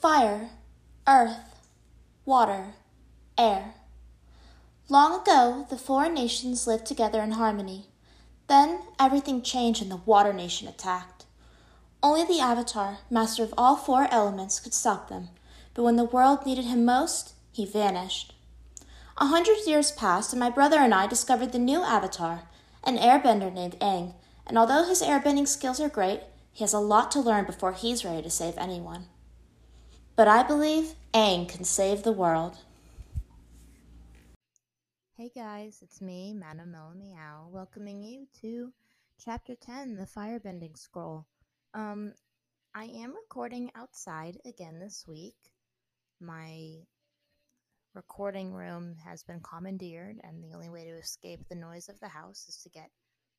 [0.00, 0.50] fire,
[1.08, 1.66] earth,
[2.24, 2.74] water,
[3.36, 3.74] air.
[4.88, 7.86] Long ago, the four nations lived together in harmony.
[8.46, 11.24] Then everything changed and the Water Nation attacked.
[12.00, 15.30] Only the Avatar, master of all four elements, could stop them,
[15.74, 18.34] but when the world needed him most, he vanished.
[19.16, 22.42] A hundred years passed, and my brother and I discovered the new Avatar,
[22.84, 24.14] an airbender named Aang,
[24.46, 26.20] and although his airbending skills are great,
[26.52, 29.06] he has a lot to learn before he's ready to save anyone.
[30.18, 32.56] But I believe Aang can save the world.
[35.16, 38.72] Hey guys, it's me, Madam Meow, welcoming you to
[39.24, 41.24] Chapter 10, The Firebending Scroll.
[41.72, 42.14] Um,
[42.74, 45.36] I am recording outside again this week.
[46.20, 46.78] My
[47.94, 52.08] recording room has been commandeered, and the only way to escape the noise of the
[52.08, 52.90] house is to get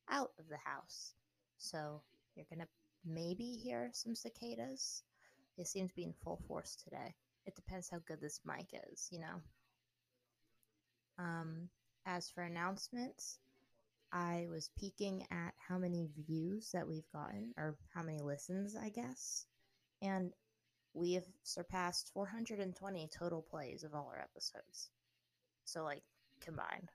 [0.08, 1.12] out of the house.
[1.58, 2.00] So
[2.34, 2.68] you're gonna
[3.04, 5.02] maybe hear some cicadas.
[5.60, 7.14] They seem to be in full force today.
[7.44, 9.42] It depends how good this mic is, you know.
[11.18, 11.68] Um,
[12.06, 13.40] as for announcements,
[14.10, 18.88] I was peeking at how many views that we've gotten, or how many listens, I
[18.88, 19.44] guess.
[20.00, 20.32] And
[20.94, 24.88] we have surpassed 420 total plays of all our episodes.
[25.66, 26.04] So, like,
[26.40, 26.88] combined.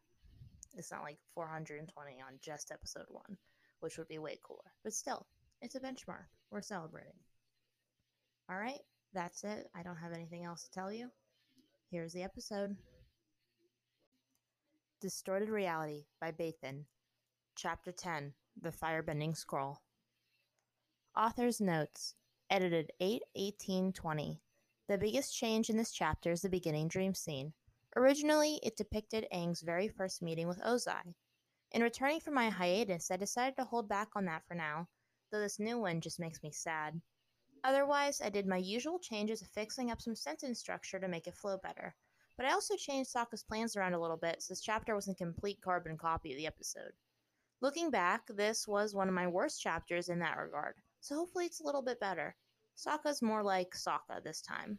[0.76, 3.38] It's not like 420 on just episode one,
[3.82, 4.74] which would be way cooler.
[4.84, 5.28] But still,
[5.62, 6.26] it's a benchmark.
[6.50, 7.14] We're celebrating.
[8.50, 9.70] All right, that's it.
[9.76, 11.10] I don't have anything else to tell you.
[11.90, 12.76] Here's the episode.
[15.02, 16.86] Distorted Reality by Bathan.
[17.56, 19.82] Chapter 10 The Firebending Scroll.
[21.18, 22.14] Author's Notes.
[22.52, 24.40] Edited 8 1820.
[24.88, 27.54] The biggest change in this chapter is the beginning dream scene.
[27.96, 31.16] Originally, it depicted Aang's very first meeting with Ozai.
[31.72, 34.88] In returning from my hiatus, I decided to hold back on that for now,
[35.32, 37.02] though this new one just makes me sad.
[37.66, 41.34] Otherwise, I did my usual changes of fixing up some sentence structure to make it
[41.34, 41.96] flow better.
[42.38, 45.24] But I also changed Sokka's plans around a little bit, so this chapter wasn't a
[45.24, 46.92] complete carbon copy of the episode.
[47.62, 51.60] Looking back, this was one of my worst chapters in that regard, so hopefully it's
[51.60, 52.36] a little bit better.
[52.78, 54.78] Sokka's more like Sokka this time.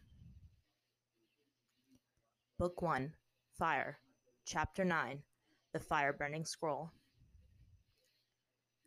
[2.56, 3.12] Book 1
[3.58, 3.98] Fire,
[4.44, 5.24] Chapter 9
[5.72, 6.92] The Firebending Scroll.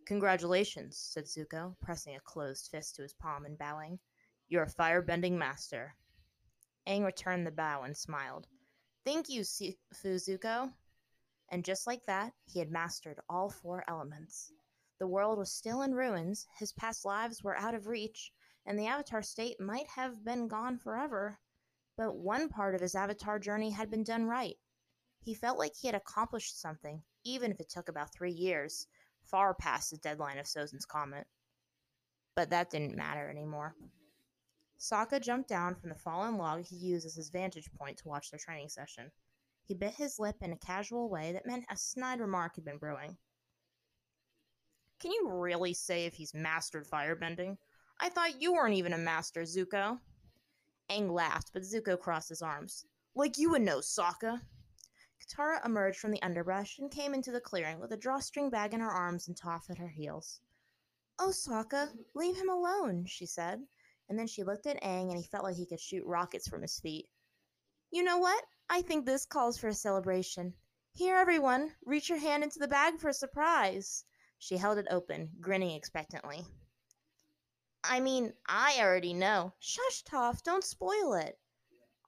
[0.09, 3.99] Congratulations, said Zuko, pressing a closed fist to his palm and bowing.
[4.47, 5.93] You're a fire-bending master.
[6.87, 8.47] Aang returned the bow and smiled.
[9.05, 9.43] Thank you,
[9.93, 10.73] Fuzuko.
[11.51, 14.51] And just like that, he had mastered all four elements.
[14.97, 18.31] The world was still in ruins, his past lives were out of reach,
[18.65, 21.37] and the Avatar state might have been gone forever.
[21.97, 24.57] But one part of his Avatar journey had been done right.
[25.21, 28.87] He felt like he had accomplished something, even if it took about three years,
[29.29, 31.27] far past the deadline of Sozin's comet.
[32.35, 33.75] But that didn't matter anymore.
[34.79, 38.31] Sokka jumped down from the fallen log he used as his vantage point to watch
[38.31, 39.11] their training session.
[39.65, 42.77] He bit his lip in a casual way that meant a snide remark had been
[42.77, 43.17] brewing.
[44.99, 47.57] Can you really say if he's mastered firebending?
[48.01, 49.99] I thought you weren't even a master, Zuko.
[50.89, 52.85] Aang laughed, but Zuko crossed his arms.
[53.15, 54.41] Like you would know, Sokka.
[55.29, 58.79] Katara emerged from the underbrush and came into the clearing with a drawstring bag in
[58.79, 60.41] her arms and Toph at her heels.
[61.19, 63.67] Oh, Sokka, leave him alone, she said
[64.09, 66.63] and then she looked at Aang and he felt like he could shoot rockets from
[66.63, 67.07] his feet.
[67.91, 68.43] You know what?
[68.69, 70.53] I think this calls for a celebration.
[70.93, 74.03] Here, everyone, reach your hand into the bag for a surprise.
[74.39, 76.43] She held it open, grinning expectantly.
[77.83, 79.53] I mean, I already know.
[79.59, 81.37] Shush, Toph, don't spoil it.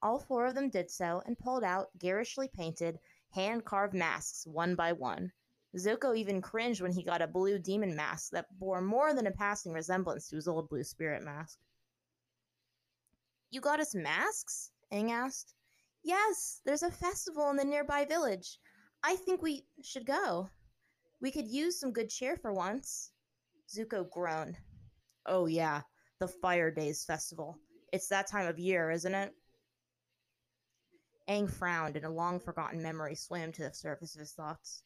[0.03, 4.75] All four of them did so and pulled out garishly painted, hand carved masks one
[4.75, 5.31] by one.
[5.77, 9.31] Zuko even cringed when he got a blue demon mask that bore more than a
[9.31, 11.59] passing resemblance to his old blue spirit mask.
[13.51, 14.71] You got us masks?
[14.91, 15.53] Aang asked.
[16.03, 18.59] Yes, there's a festival in the nearby village.
[19.03, 20.49] I think we should go.
[21.21, 23.11] We could use some good cheer for once.
[23.69, 24.57] Zuko groaned.
[25.25, 25.81] Oh, yeah,
[26.19, 27.57] the Fire Days Festival.
[27.93, 29.33] It's that time of year, isn't it?
[31.31, 34.83] Aang frowned, and a long forgotten memory swam to the surface of his thoughts.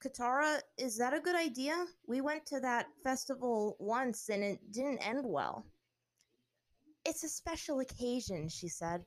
[0.00, 1.86] Katara, is that a good idea?
[2.06, 5.66] We went to that festival once and it didn't end well.
[7.04, 9.04] It's a special occasion, she said,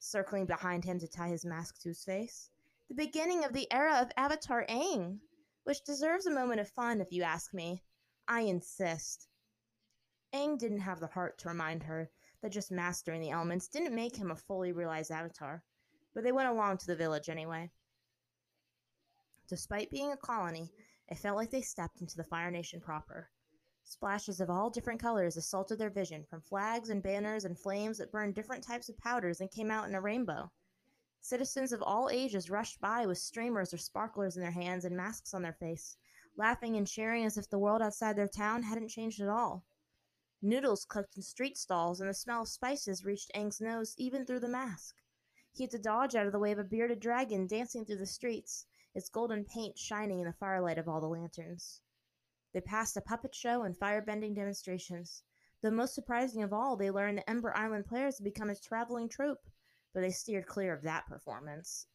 [0.00, 2.50] circling behind him to tie his mask to his face.
[2.88, 5.20] The beginning of the era of Avatar Aang,
[5.62, 7.84] which deserves a moment of fun, if you ask me.
[8.26, 9.28] I insist.
[10.34, 12.10] Aang didn't have the heart to remind her
[12.42, 15.62] that just mastering the elements didn't make him a fully realized avatar,
[16.14, 17.70] but they went along to the village anyway.
[19.48, 20.70] Despite being a colony,
[21.08, 23.30] it felt like they stepped into the Fire Nation proper.
[23.82, 28.12] Splashes of all different colors assaulted their vision, from flags and banners and flames that
[28.12, 30.52] burned different types of powders and came out in a rainbow.
[31.20, 35.34] Citizens of all ages rushed by with streamers or sparklers in their hands and masks
[35.34, 35.96] on their face,
[36.36, 39.64] laughing and cheering as if the world outside their town hadn't changed at all.
[40.40, 44.40] Noodles cooked in street stalls, and the smell of spices reached Aang's nose even through
[44.40, 44.99] the mask.
[45.52, 48.06] He had to dodge out of the way of a bearded dragon dancing through the
[48.06, 51.82] streets, its golden paint shining in the firelight of all the lanterns.
[52.52, 55.22] They passed a puppet show and firebending demonstrations.
[55.62, 59.08] Though most surprising of all, they learned the Ember Island players had become a traveling
[59.08, 59.46] troupe,
[59.92, 61.86] but they steered clear of that performance.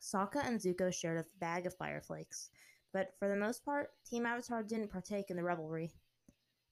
[0.00, 2.50] Sokka and Zuko shared a bag of fireflakes,
[2.92, 5.92] but for the most part, Team Avatar didn't partake in the revelry.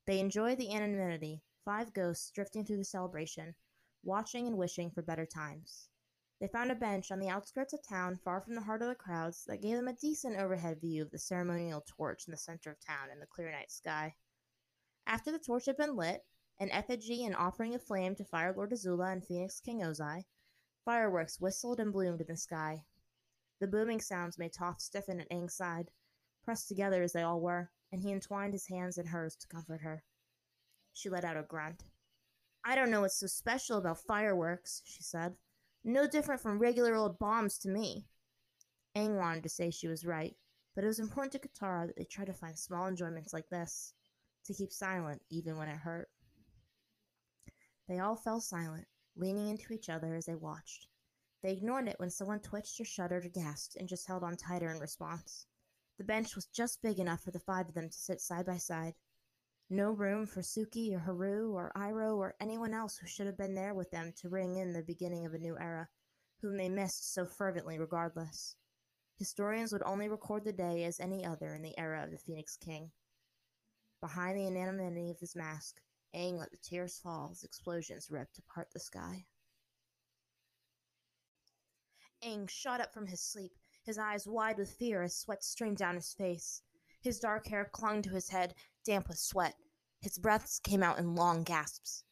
[0.07, 3.55] They enjoyed the anonymity, five ghosts drifting through the celebration,
[4.03, 5.89] watching and wishing for better times.
[6.41, 8.97] They found a bench on the outskirts of town, far from the heart of the
[8.97, 12.71] crowds, that gave them a decent overhead view of the ceremonial torch in the center
[12.71, 14.17] of town in the clear night sky.
[15.07, 16.25] After the torch had been lit,
[16.59, 20.25] an effigy and offering of flame to Fire Lord Azula and Phoenix King Ozai,
[20.85, 22.85] fireworks whistled and bloomed in the sky.
[23.61, 25.93] The booming sounds made Toph stiffen at Aang's side,
[26.45, 29.83] pressed together as they all were, and he entwined his hands in hers to comfort
[29.83, 30.03] her.
[30.93, 31.85] She let out a grunt.
[32.65, 35.35] I don't know what's so special about fireworks, she said.
[35.85, 38.07] No different from regular old bombs to me.
[38.97, 40.37] Aang wanted to say she was right,
[40.75, 43.95] but it was important to Katara that they try to find small enjoyments like this,
[44.47, 46.09] to keep silent even when it hurt.
[47.89, 48.87] They all fell silent,
[49.17, 50.87] leaning into each other as they watched.
[51.43, 54.71] They ignored it when someone twitched or shuddered or gasped and just held on tighter
[54.71, 55.47] in response.
[55.99, 58.59] The bench was just big enough for the five of them to sit side by
[58.59, 58.95] side.
[59.73, 63.55] No room for Suki or Haru or Iroh or anyone else who should have been
[63.55, 65.89] there with them to ring in the beginning of a new era,
[66.43, 68.55] whom they missed so fervently regardless.
[69.17, 72.55] Historians would only record the day as any other in the era of the Phoenix
[72.59, 72.91] King.
[74.03, 75.81] Behind the anonymity of his mask,
[76.15, 79.25] Aang let the tears fall as explosions ripped apart the sky.
[82.23, 83.53] Aang shot up from his sleep,
[83.87, 86.61] his eyes wide with fear as sweat streamed down his face.
[87.01, 89.55] His dark hair clung to his head, damp with sweat.
[90.01, 92.05] His breaths came out in long gasps.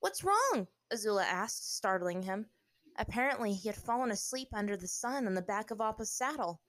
[0.00, 0.68] What's wrong?
[0.92, 2.46] Azula asked, startling him.
[2.98, 6.60] Apparently, he had fallen asleep under the sun on the back of Appa's saddle.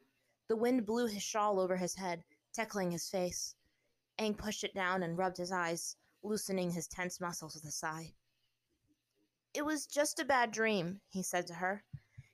[0.47, 2.23] The wind blew his shawl over his head,
[2.53, 3.55] tickling his face.
[4.19, 8.13] Aang pushed it down and rubbed his eyes, loosening his tense muscles with a sigh.
[9.53, 11.83] It was just a bad dream, he said to her.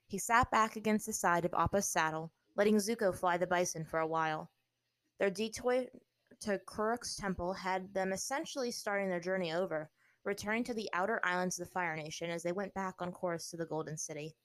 [0.08, 4.00] He sat back against the side of Appa's saddle, letting Zuko fly the bison for
[4.00, 4.52] a while.
[5.20, 5.86] Their detour
[6.44, 9.90] to Kuruk's temple had them essentially starting their journey over,
[10.24, 13.50] returning to the outer islands of the Fire Nation as they went back on course
[13.50, 14.36] to the Golden City.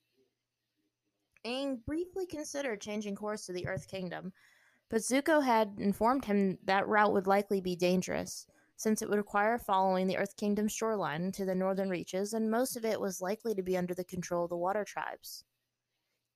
[1.45, 4.33] Aang briefly considered changing course to the Earth Kingdom,
[4.91, 8.47] but Zuko had informed him that route would likely be dangerous,
[8.77, 12.77] since it would require following the Earth Kingdom's shoreline to the northern reaches, and most
[12.77, 15.45] of it was likely to be under the control of the water tribes.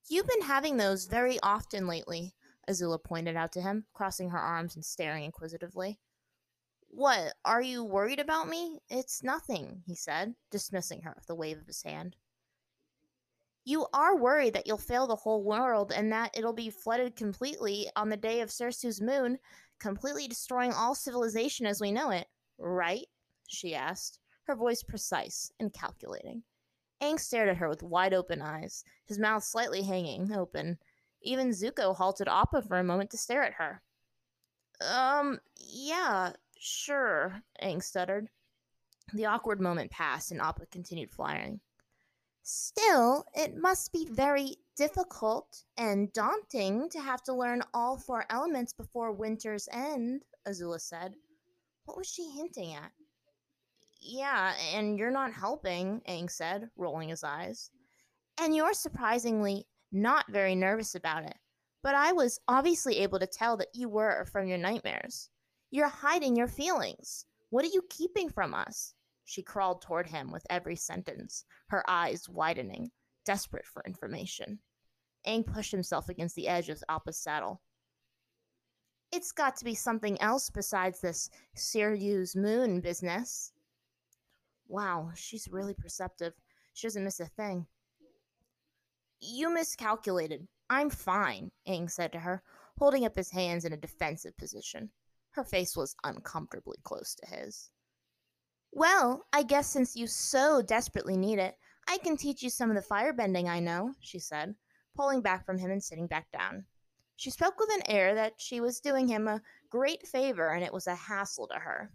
[0.09, 2.35] You've been having those very often lately,
[2.69, 5.99] Azula pointed out to him, crossing her arms and staring inquisitively.
[6.89, 8.81] What, are you worried about me?
[8.91, 12.17] It's nothing, he said, dismissing her with a wave of his hand.
[13.65, 17.89] You are worried that you'll fail the whole world and that it'll be flooded completely
[17.97, 19.39] on the day of Sersu's moon,
[19.79, 22.27] completely destroying all civilization as we know it,
[22.59, 23.07] right?
[23.49, 26.43] she asked, her voice precise and calculating.
[27.01, 30.79] Aang stared at her with wide open eyes, his mouth slightly hanging open,
[31.23, 33.83] even Zuko halted Appa for a moment to stare at her.
[34.81, 38.29] Um, yeah, sure, Aang stuttered.
[39.15, 41.61] The awkward moment passed, and Appa continued flying.
[42.43, 48.73] Still, it must be very difficult and daunting to have to learn all four elements
[48.73, 51.15] before winter's end, Azula said.
[51.85, 52.91] What was she hinting at?
[54.01, 57.71] Yeah, and you're not helping, Aang said, rolling his eyes.
[58.41, 61.37] And you're surprisingly not very nervous about it,
[61.83, 65.29] but I was obviously able to tell that you were from your nightmares.
[65.71, 67.27] You're hiding your feelings.
[67.51, 68.95] What are you keeping from us?
[69.25, 72.91] She crawled toward him with every sentence, her eyes widening,
[73.25, 74.59] desperate for information.
[75.27, 77.61] Aang pushed himself against the edge of Appa's saddle.
[79.13, 83.53] It's got to be something else besides this Sirius moon business.
[84.69, 86.33] Wow, she's really perceptive.
[86.73, 87.67] She doesn't miss a thing.
[89.25, 90.49] You miscalculated.
[90.69, 92.43] I'm fine, Aang said to her,
[92.77, 94.91] holding up his hands in a defensive position.
[95.31, 97.71] Her face was uncomfortably close to his.
[98.73, 102.75] Well, I guess since you so desperately need it, I can teach you some of
[102.75, 104.57] the firebending I know, she said,
[104.97, 106.65] pulling back from him and sitting back down.
[107.15, 110.73] She spoke with an air that she was doing him a great favor and it
[110.73, 111.93] was a hassle to her.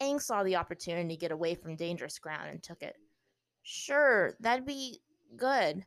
[0.00, 2.94] Aang saw the opportunity to get away from dangerous ground and took it.
[3.64, 5.00] Sure, that'd be
[5.36, 5.84] good.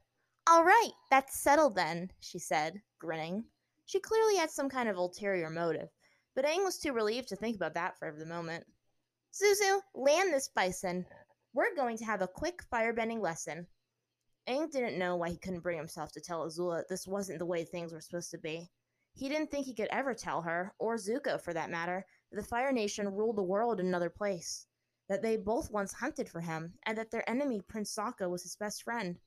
[0.49, 3.43] All right, that's settled then, she said, grinning.
[3.85, 5.89] She clearly had some kind of ulterior motive,
[6.35, 8.65] but Aang was too relieved to think about that for the moment.
[9.33, 11.05] Zuzu, land this bison.
[11.53, 13.67] We're going to have a quick firebending lesson.
[14.47, 17.65] Aang didn't know why he couldn't bring himself to tell Azula this wasn't the way
[17.65, 18.69] things were supposed to be.
[19.13, 22.47] He didn't think he could ever tell her, or Zuko for that matter, that the
[22.47, 24.67] Fire Nation ruled the world in another place,
[25.09, 28.55] that they both once hunted for him, and that their enemy, Prince Sokka, was his
[28.55, 29.17] best friend.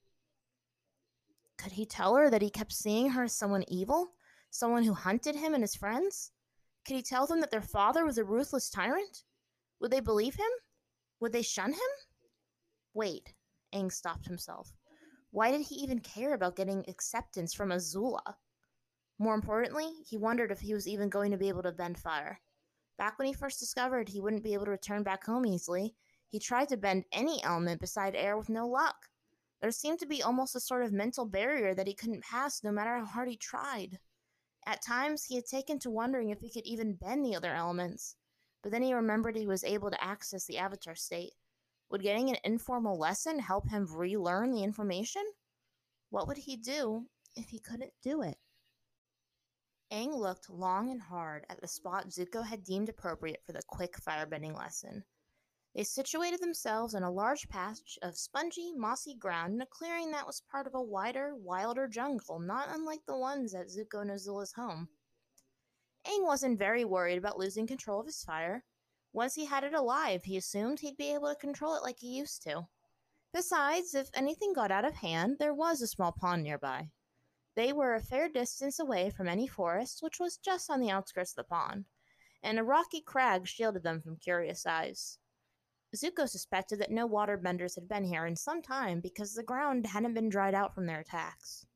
[1.63, 4.15] Could he tell her that he kept seeing her as someone evil?
[4.49, 6.33] Someone who hunted him and his friends?
[6.87, 9.25] Could he tell them that their father was a ruthless tyrant?
[9.81, 10.51] Would they believe him?
[11.21, 11.91] Would they shun him?
[12.95, 13.35] Wait,
[13.75, 14.73] Aang stopped himself.
[15.33, 18.37] Why did he even care about getting acceptance from Azula?
[19.19, 22.41] More importantly, he wondered if he was even going to be able to bend fire.
[22.97, 25.95] Back when he first discovered he wouldn't be able to return back home easily,
[26.27, 28.97] he tried to bend any element beside air with no luck.
[29.61, 32.73] There seemed to be almost a sort of mental barrier that he couldn't pass no
[32.73, 33.99] matter how hard he tried.
[34.67, 38.17] At times, he had taken to wondering if he could even bend the other elements,
[38.63, 41.33] but then he remembered he was able to access the Avatar state.
[41.91, 45.25] Would getting an informal lesson help him relearn the information?
[46.11, 48.39] What would he do if he couldn't do it?
[49.93, 53.97] Aang looked long and hard at the spot Zuko had deemed appropriate for the quick
[53.97, 55.05] firebending lesson.
[55.75, 60.27] They situated themselves in a large patch of spongy, mossy ground in a clearing that
[60.27, 64.89] was part of a wider, wilder jungle, not unlike the ones at Zuko Azula's home.
[66.05, 68.65] Aang wasn't very worried about losing control of his fire.
[69.13, 72.17] Once he had it alive, he assumed he'd be able to control it like he
[72.19, 72.67] used to.
[73.33, 76.91] Besides, if anything got out of hand, there was a small pond nearby.
[77.55, 81.33] They were a fair distance away from any forest, which was just on the outskirts
[81.33, 81.85] of the pond,
[82.43, 85.19] and a rocky crag shielded them from curious eyes.
[85.95, 90.15] Zuko suspected that no waterbenders had been here in some time because the ground hadn't
[90.15, 91.67] been dried out from their attacks.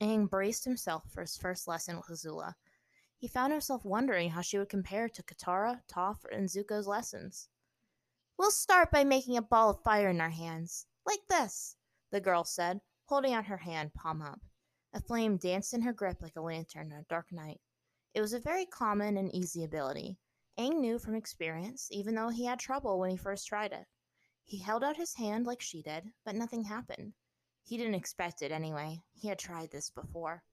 [0.00, 2.54] Aang braced himself for his first lesson with Azula.
[3.16, 7.48] He found himself wondering how she would compare to Katara, Toph, and Zuko's lessons.
[8.36, 11.76] We'll start by making a ball of fire in our hands, like this,
[12.10, 14.40] the girl said, holding out her hand, palm up.
[14.92, 17.60] A flame danced in her grip like a lantern on a dark night.
[18.12, 20.18] It was a very common and easy ability,
[20.56, 23.86] Aang knew from experience, even though he had trouble when he first tried it.
[24.44, 27.14] He held out his hand like she did, but nothing happened.
[27.64, 29.02] He didn't expect it anyway.
[29.14, 30.44] He had tried this before.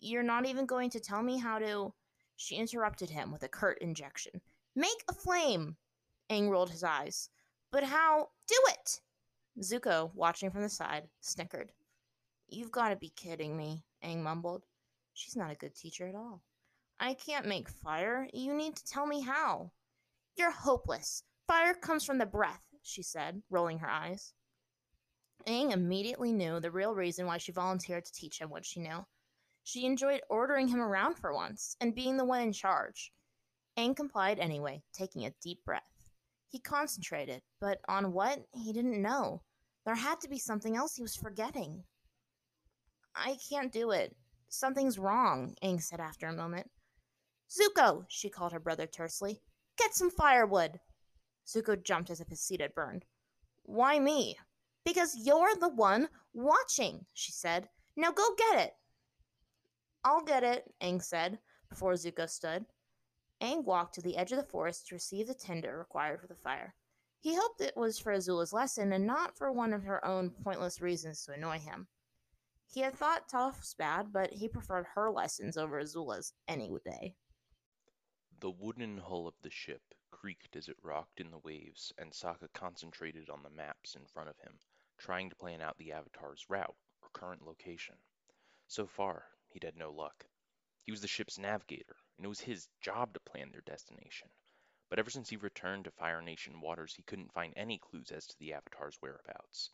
[0.00, 1.94] You're not even going to tell me how to.
[2.36, 4.40] She interrupted him with a curt injection.
[4.74, 5.76] Make a flame!
[6.30, 7.30] Aang rolled his eyes.
[7.70, 8.30] But how?
[8.48, 9.00] Do it!
[9.62, 11.72] Zuko, watching from the side, snickered.
[12.48, 14.64] You've got to be kidding me, Aang mumbled.
[15.14, 16.42] She's not a good teacher at all.
[16.98, 18.26] I can't make fire.
[18.32, 19.72] You need to tell me how.
[20.36, 21.22] You're hopeless.
[21.46, 24.32] Fire comes from the breath, she said, rolling her eyes.
[25.46, 29.04] Aang immediately knew the real reason why she volunteered to teach him what she knew.
[29.62, 33.12] She enjoyed ordering him around for once and being the one in charge.
[33.78, 35.82] Aang complied anyway, taking a deep breath.
[36.48, 39.42] He concentrated, but on what, he didn't know.
[39.84, 41.84] There had to be something else he was forgetting.
[43.14, 44.16] I can't do it.
[44.48, 46.70] Something's wrong, Aang said after a moment.
[47.50, 49.40] Zuko, she called her brother tersely,
[49.78, 50.80] get some firewood.
[51.46, 53.04] Zuko jumped as if his seat had burned.
[53.62, 54.36] Why me?
[54.84, 57.68] Because you're the one watching, she said.
[57.96, 58.74] Now go get it.
[60.04, 61.38] I'll get it, Aang said,
[61.68, 62.66] before Zuko stood.
[63.40, 66.34] Aang walked to the edge of the forest to receive the tinder required for the
[66.34, 66.74] fire.
[67.20, 70.80] He hoped it was for Azula's lesson and not for one of her own pointless
[70.80, 71.88] reasons to annoy him.
[72.72, 77.16] He had thought Toph's bad, but he preferred her lessons over Azula's any day.
[78.38, 82.52] The wooden hull of the ship creaked as it rocked in the waves, and Sokka
[82.52, 84.60] concentrated on the maps in front of him,
[84.98, 87.96] trying to plan out the Avatar's route or current location.
[88.68, 90.26] So far, he'd had no luck.
[90.82, 94.28] He was the ship's navigator, and it was his job to plan their destination.
[94.90, 98.26] But ever since he returned to Fire Nation waters, he couldn't find any clues as
[98.26, 99.70] to the Avatar's whereabouts.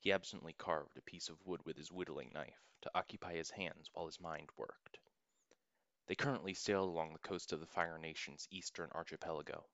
[0.00, 3.90] He absently carved a piece of wood with his whittling knife to occupy his hands
[3.92, 4.98] while his mind worked.
[6.06, 9.68] They currently sailed along the coast of the Fire Nation's eastern archipelago.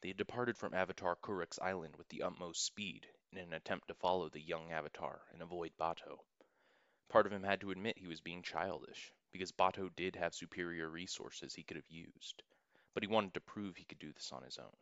[0.00, 3.94] They had departed from Avatar Kuruk's island with the utmost speed in an attempt to
[3.94, 6.24] follow the young Avatar and avoid Bato.
[7.08, 10.88] Part of him had to admit he was being childish, because Bato did have superior
[10.88, 12.42] resources he could have used,
[12.94, 14.76] but he wanted to prove he could do this on his own,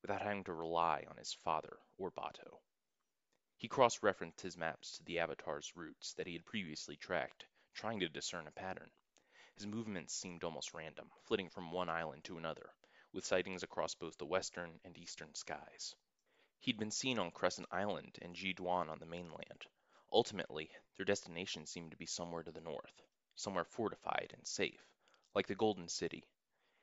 [0.00, 2.58] without having to rely on his father or Bato.
[3.58, 8.08] He cross-referenced his maps to the Avatar's routes that he had previously tracked, trying to
[8.08, 8.90] discern a pattern.
[9.56, 12.72] His movements seemed almost random, flitting from one island to another,
[13.12, 15.94] with sightings across both the western and eastern skies.
[16.60, 19.66] He'd been seen on Crescent Island and Jiduan on the mainland.
[20.10, 23.02] Ultimately, their destination seemed to be somewhere to the north,
[23.34, 24.86] somewhere fortified and safe,
[25.34, 26.26] like the Golden City.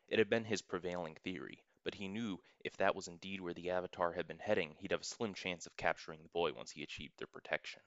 [0.07, 3.71] It had been his prevailing theory, but he knew if that was indeed where the
[3.71, 6.83] Avatar had been heading, he'd have a slim chance of capturing the boy once he
[6.83, 7.81] achieved their protection.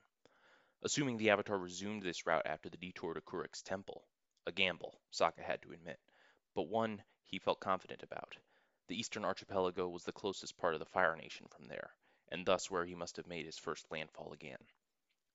[0.82, 4.08] Assuming the Avatar resumed this route after the detour to Kuruk's temple,
[4.46, 6.00] a gamble, Sokka had to admit,
[6.54, 8.36] but one he felt confident about.
[8.88, 11.94] The eastern archipelago was the closest part of the Fire Nation from there,
[12.28, 14.66] and thus where he must have made his first landfall again.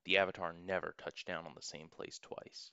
[0.03, 2.71] The Avatar never touched down on the same place twice.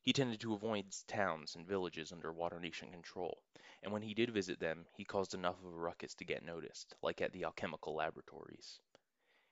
[0.00, 3.40] He tended to avoid towns and villages under Water Nation control,
[3.84, 6.96] and when he did visit them, he caused enough of a ruckus to get noticed,
[7.02, 8.80] like at the alchemical laboratories.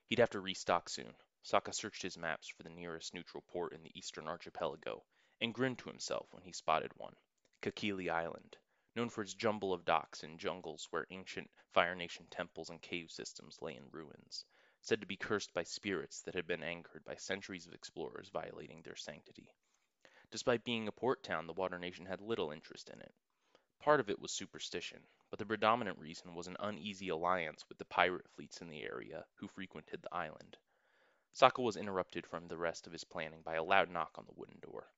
[0.07, 1.15] He'd have to restock soon.
[1.43, 5.05] Sokka searched his maps for the nearest neutral port in the eastern archipelago,
[5.41, 7.15] and grinned to himself when he spotted one
[7.63, 8.57] Kakili Island,
[8.95, 13.09] known for its jumble of docks and jungles where ancient Fire Nation temples and cave
[13.09, 14.45] systems lay in ruins,
[14.81, 18.81] said to be cursed by spirits that had been angered by centuries of explorers violating
[18.81, 19.53] their sanctity.
[20.29, 23.13] Despite being a port town, the Water Nation had little interest in it.
[23.79, 27.85] Part of it was superstition, but the predominant reason was an uneasy alliance with the
[27.85, 30.55] pirate fleets in the area who frequented the island.
[31.33, 34.33] Sokka was interrupted from the rest of his planning by a loud knock on the
[34.35, 34.91] wooden door.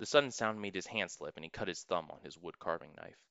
[0.00, 2.58] The sudden sound made his hand slip, and he cut his thumb on his wood
[2.58, 3.22] carving knife.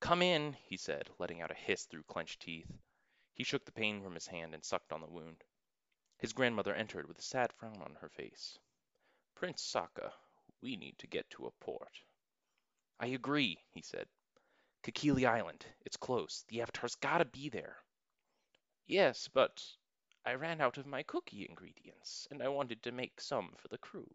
[0.00, 2.72] Come in, he said, letting out a hiss through clenched teeth.
[3.34, 5.44] He shook the pain from his hand and sucked on the wound.
[6.16, 8.58] His grandmother entered with a sad frown on her face.
[9.34, 10.14] Prince Sokka,
[10.62, 12.00] we need to get to a port.
[12.98, 14.08] I agree, he said.
[14.82, 15.66] Kakili Island.
[15.84, 16.46] It's close.
[16.48, 17.76] The Avatar's gotta be there.
[18.86, 19.62] Yes, but
[20.24, 23.76] I ran out of my cookie ingredients, and I wanted to make some for the
[23.76, 24.08] crew.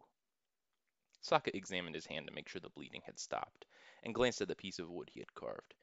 [1.23, 3.65] Sokka examined his hand to make sure the bleeding had stopped,
[4.03, 5.73] and glanced at the piece of wood he had carved.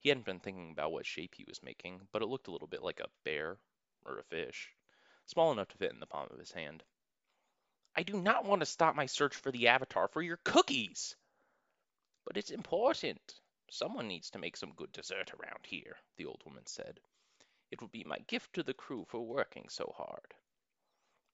[0.00, 2.66] He hadn't been thinking about what shape he was making, but it looked a little
[2.66, 3.58] bit like a bear,
[4.04, 4.74] or a fish,
[5.26, 6.82] small enough to fit in the palm of his hand.
[7.94, 11.14] I do not want to stop my search for the Avatar for your cookies!
[12.24, 13.40] But it's important.
[13.70, 17.00] Someone needs to make some good dessert around here, the old woman said.
[17.70, 20.34] It will be my gift to the crew for working so hard.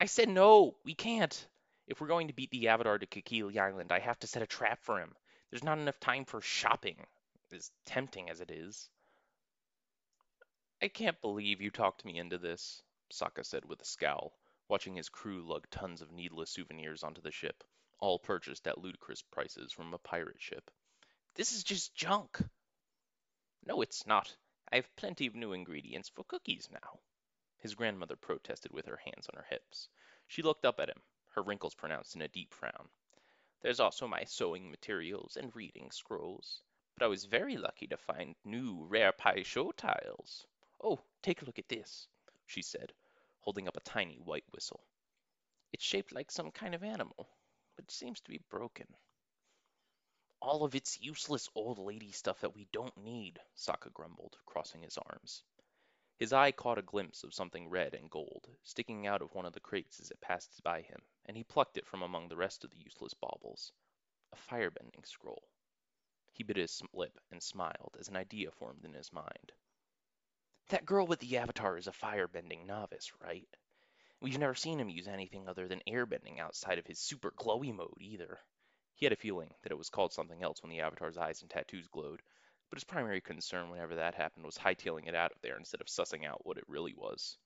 [0.01, 1.49] I said no, we can't.
[1.87, 4.47] If we're going to beat the Avatar to Kakili Island, I have to set a
[4.47, 5.15] trap for him.
[5.51, 7.07] There's not enough time for shopping,
[7.53, 8.89] as tempting as it is.
[10.81, 14.33] I can't believe you talked me into this, Sokka said with a scowl,
[14.69, 17.63] watching his crew lug tons of needless souvenirs onto the ship,
[17.99, 20.71] all purchased at ludicrous prices from a pirate ship.
[21.35, 22.41] This is just junk.
[23.67, 24.35] No, it's not.
[24.73, 27.01] I have plenty of new ingredients for cookies now.
[27.59, 29.89] His grandmother protested with her hands on her hips.
[30.27, 31.01] She looked up at him,
[31.35, 32.89] her wrinkles pronounced in a deep frown.
[33.61, 36.63] There's also my sewing materials and reading scrolls.
[36.97, 40.47] But I was very lucky to find new rare Pai Sho tiles.
[40.81, 42.07] Oh, take a look at this,
[42.47, 42.93] she said,
[43.41, 44.85] holding up a tiny white whistle.
[45.73, 47.29] It's shaped like some kind of animal,
[47.75, 48.87] but seems to be broken.
[50.41, 54.99] All of it's useless old lady stuff that we don't need, Sokka grumbled, crossing his
[54.99, 55.43] arms.
[56.17, 59.53] His eye caught a glimpse of something red and gold, sticking out of one of
[59.53, 62.65] the crates as it passed by him, and he plucked it from among the rest
[62.65, 63.73] of the useless baubles.
[64.33, 65.43] A firebending scroll.
[66.33, 69.53] He bit his lip and smiled as an idea formed in his mind.
[70.69, 73.49] That girl with the avatar is a firebending novice, right?
[74.21, 77.99] We've never seen him use anything other than airbending outside of his super glowy mode
[78.01, 78.41] either.
[78.95, 81.51] He had a feeling that it was called something else when the avatar's eyes and
[81.51, 82.23] tattoos glowed,
[82.71, 85.89] but his primary concern whenever that happened was hightailing it out of there instead of
[85.89, 87.37] sussing out what it really was.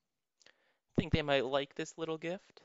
[0.97, 2.63] Think they might like this little gift?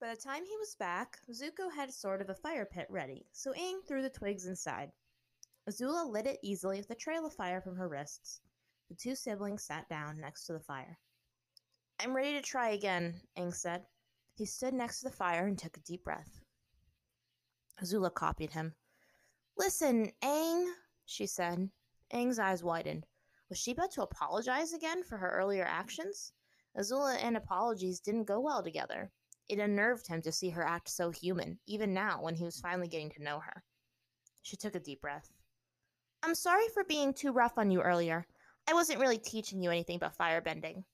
[0.00, 3.52] By the time he was back, Zuko had sort of a fire pit ready, so
[3.52, 4.92] Aang threw the twigs inside.
[5.68, 8.40] Azula lit it easily with a trail of fire from her wrists.
[8.88, 10.98] The two siblings sat down next to the fire.
[11.98, 13.84] I'm ready to try again, Aang said.
[14.36, 16.40] He stood next to the fire and took a deep breath.
[17.82, 18.74] Azula copied him.
[19.58, 20.72] Listen, Aang,
[21.04, 21.68] she said.
[22.14, 23.06] Aang's eyes widened.
[23.50, 26.32] Was she about to apologize again for her earlier actions?
[26.74, 29.12] Azula and apologies didn't go well together.
[29.50, 32.86] It unnerved him to see her act so human, even now when he was finally
[32.86, 33.64] getting to know her.
[34.42, 35.28] She took a deep breath.
[36.22, 38.28] I'm sorry for being too rough on you earlier.
[38.68, 40.84] I wasn't really teaching you anything but firebending.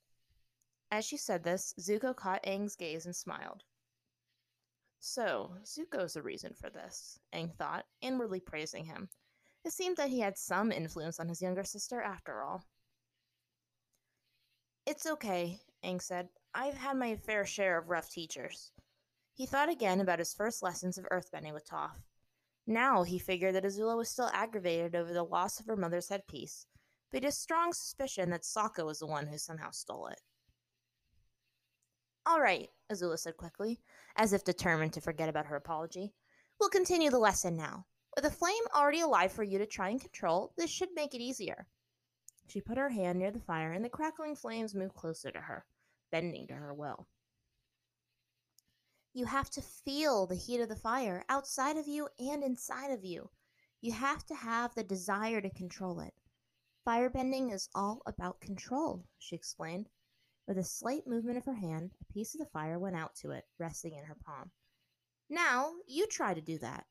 [0.91, 3.63] As she said this, Zuko caught Aang's gaze and smiled.
[5.01, 9.11] So, Zuko's the reason for this, Aang thought, inwardly praising him.
[9.67, 12.65] It seemed that he had some influence on his younger sister after all.
[14.87, 16.31] It's okay, Aang said.
[16.59, 18.73] I've had my fair share of rough teachers.
[19.35, 22.01] He thought again about his first lessons of earthbending with Toph.
[22.67, 26.65] Now he figured that Azula was still aggravated over the loss of her mother's headpiece,
[27.13, 30.23] but he had a strong suspicion that Sokka was the one who somehow stole it.
[32.25, 33.79] All right, Azula said quickly,
[34.17, 36.15] as if determined to forget about her apology.
[36.59, 37.85] We'll continue the lesson now.
[38.17, 41.21] With a flame already alive for you to try and control, this should make it
[41.21, 41.67] easier.
[42.49, 45.67] She put her hand near the fire, and the crackling flames moved closer to her,
[46.11, 47.07] bending to her will.
[49.13, 53.05] You have to feel the heat of the fire outside of you and inside of
[53.05, 53.31] you.
[53.81, 56.13] You have to have the desire to control it.
[56.87, 59.89] Firebending is all about control, she explained.
[60.47, 63.31] With a slight movement of her hand, a piece of the fire went out to
[63.33, 64.51] it, resting in her palm.
[65.29, 66.87] Now, you try to do that.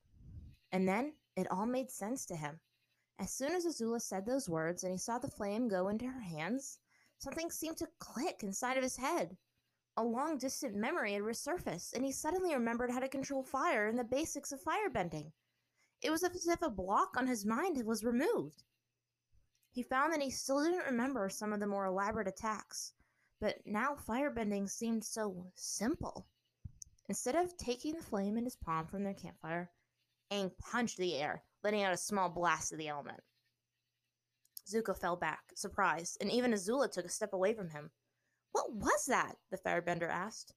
[0.71, 2.60] And then it all made sense to him.
[3.19, 6.19] As soon as Azula said those words and he saw the flame go into her
[6.19, 6.80] hands,
[7.17, 9.38] something seemed to click inside of his head
[9.97, 13.97] a long distant memory had resurfaced, and he suddenly remembered how to control fire and
[13.97, 15.32] the basics of firebending.
[16.01, 18.63] It was as if a block on his mind was removed.
[19.71, 22.91] He found that he still didn't remember some of the more elaborate attacks,
[23.39, 26.28] but now firebending seemed so simple.
[27.08, 29.71] Instead of taking the flame in his palm from their campfire,
[30.32, 33.21] Aang punched the air, letting out a small blast of the element.
[34.67, 37.91] Zuko fell back, surprised, and even Azula took a step away from him.
[38.51, 39.38] What was that?
[39.51, 40.54] the firebender asked.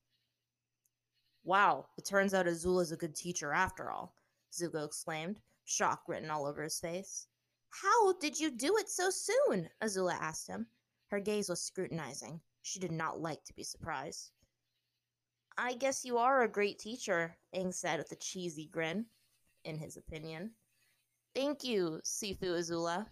[1.44, 4.14] Wow, it turns out Azula's a good teacher after all,
[4.52, 7.26] Zuko exclaimed, shock written all over his face.
[7.70, 9.68] How did you do it so soon?
[9.82, 10.66] Azula asked him.
[11.08, 12.40] Her gaze was scrutinizing.
[12.62, 14.30] She did not like to be surprised.
[15.56, 19.06] I guess you are a great teacher, Aang said with a cheesy grin,
[19.64, 20.52] in his opinion.
[21.34, 23.06] Thank you, Sifu Azula.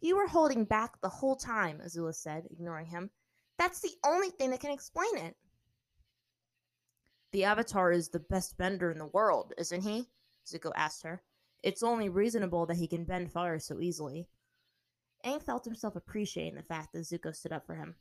[0.00, 3.10] You were holding back the whole time, Azula said, ignoring him.
[3.58, 5.36] That's the only thing that can explain it.
[7.32, 10.06] The Avatar is the best bender in the world, isn't he?
[10.46, 11.22] Zuko asked her.
[11.62, 14.28] It's only reasonable that he can bend fire so easily.
[15.26, 17.96] Aang felt himself appreciating the fact that Zuko stood up for him.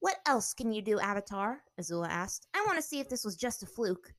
[0.00, 1.62] What else can you do, Avatar?
[1.80, 2.46] Azula asked.
[2.54, 4.12] I want to see if this was just a fluke.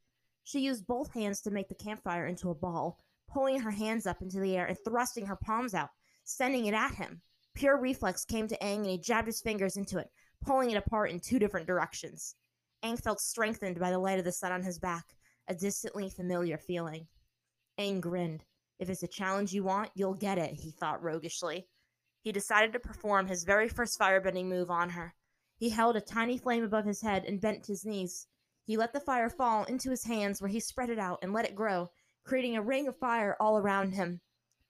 [0.43, 2.99] She used both hands to make the campfire into a ball,
[3.30, 5.89] pulling her hands up into the air and thrusting her palms out,
[6.23, 7.21] sending it at him.
[7.55, 10.09] Pure reflex came to Aang and he jabbed his fingers into it,
[10.41, 12.36] pulling it apart in two different directions.
[12.83, 15.15] Aang felt strengthened by the light of the sun on his back,
[15.47, 17.07] a distantly familiar feeling.
[17.79, 18.43] Aang grinned.
[18.79, 21.67] If it's a challenge you want, you'll get it, he thought roguishly.
[22.21, 25.13] He decided to perform his very first firebending move on her.
[25.57, 28.27] He held a tiny flame above his head and bent his knees.
[28.65, 31.45] He let the fire fall into his hands where he spread it out and let
[31.45, 31.91] it grow,
[32.23, 34.21] creating a ring of fire all around him.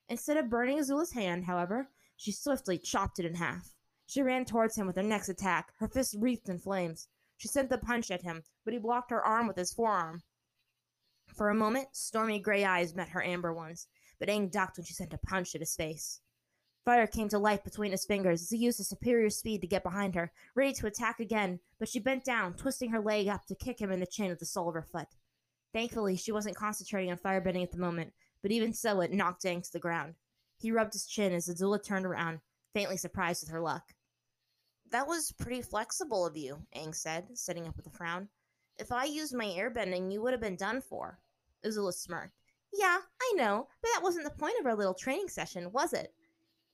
[0.09, 3.73] Instead of burning Azula's hand, however, she swiftly chopped it in half.
[4.05, 7.07] She ran towards him with her next attack, her fist wreathed in flames.
[7.37, 10.23] She sent the punch at him, but he blocked her arm with his forearm.
[11.33, 13.87] For a moment, stormy gray eyes met her amber ones,
[14.19, 16.21] but Aang ducked when she sent a punch at his face.
[16.85, 19.83] Fire came to life between his fingers as he used his superior speed to get
[19.83, 23.55] behind her, ready to attack again, but she bent down, twisting her leg up to
[23.55, 25.07] kick him in the chin with the sole of her foot.
[25.73, 28.13] Thankfully, she wasn't concentrating on firebending at the moment,
[28.43, 30.13] but even so, it knocked Aang to the ground.
[30.57, 32.39] He rubbed his chin as Azula turned around,
[32.73, 33.95] faintly surprised with her luck.
[34.91, 38.27] That was pretty flexible of you, Aang said, sitting up with a frown.
[38.77, 41.17] If I used my airbending, you would have been done for.
[41.65, 42.33] Azula smirked.
[42.71, 46.13] Yeah, I know, but that wasn't the point of our little training session, was it?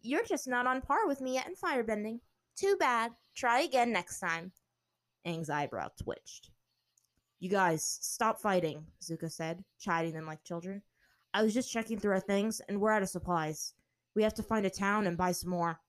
[0.02, 2.20] You're just not on par with me yet in firebending.
[2.56, 3.12] Too bad.
[3.36, 4.52] Try again next time.
[5.26, 6.52] Aang's eyebrow twitched.
[7.40, 10.82] You guys, stop fighting, Zuko said, chiding them like children.
[11.34, 13.74] I was just checking through our things, and we're out of supplies.
[14.16, 15.80] We have to find a town and buy some more.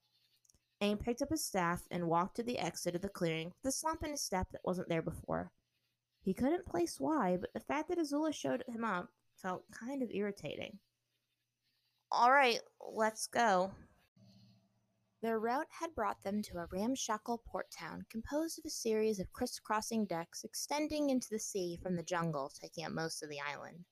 [0.83, 3.73] Aang picked up his staff and walked to the exit of the clearing with a
[3.73, 5.51] slump in his step that wasn't there before.
[6.23, 10.11] He couldn't place why, but the fact that Azula showed him up felt kind of
[10.11, 10.79] irritating.
[12.13, 12.61] All right,
[12.93, 13.73] let's go.
[15.23, 19.33] Their route had brought them to a ramshackle port town composed of a series of
[19.33, 23.85] crisscrossing decks extending into the sea from the jungle taking up most of the island.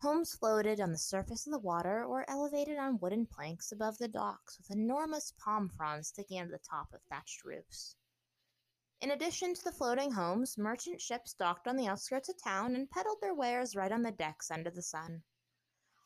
[0.00, 4.06] Homes floated on the surface of the water or elevated on wooden planks above the
[4.06, 7.96] docks with enormous palm fronds sticking out of the top of thatched roofs.
[9.00, 12.88] In addition to the floating homes, merchant ships docked on the outskirts of town and
[12.88, 15.24] peddled their wares right on the decks under the sun.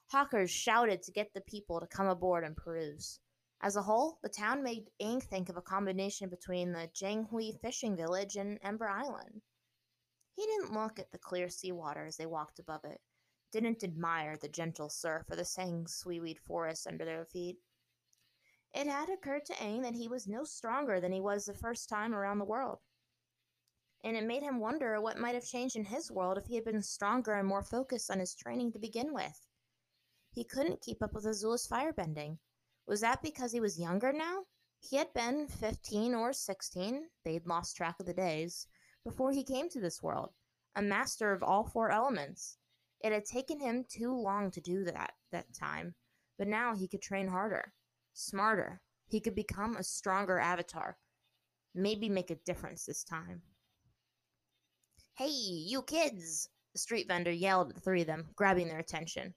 [0.06, 3.20] Hawkers shouted to get the people to come aboard and peruse.
[3.60, 7.52] As a whole, the town made Aang think of a combination between the Jang Hui
[7.60, 9.42] fishing village and Ember Island.
[10.34, 13.02] He didn't look at the clear sea water as they walked above it
[13.52, 17.58] didn't admire the gentle surf or the sang seaweed forest under their feet.
[18.74, 21.88] It had occurred to Aang that he was no stronger than he was the first
[21.88, 22.80] time around the world.
[24.04, 26.64] and it made him wonder what might have changed in his world if he had
[26.64, 29.46] been stronger and more focused on his training to begin with.
[30.30, 32.38] He couldn't keep up with Azula's firebending.
[32.86, 34.46] Was that because he was younger now?
[34.80, 38.66] He had been 15 or 16, they'd lost track of the days,
[39.04, 40.34] before he came to this world,
[40.74, 42.58] a master of all four elements.
[43.02, 45.94] It had taken him too long to do that that time,
[46.38, 47.72] but now he could train harder,
[48.12, 48.80] smarter.
[49.08, 50.96] He could become a stronger avatar.
[51.74, 53.42] Maybe make a difference this time.
[55.14, 56.48] Hey, you kids!
[56.72, 59.34] The street vendor yelled at the three of them, grabbing their attention.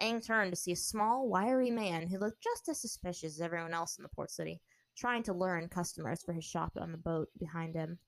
[0.00, 3.74] Aang turned to see a small, wiry man who looked just as suspicious as everyone
[3.74, 4.62] else in the port city,
[4.96, 7.98] trying to lure in customers for his shop on the boat behind him.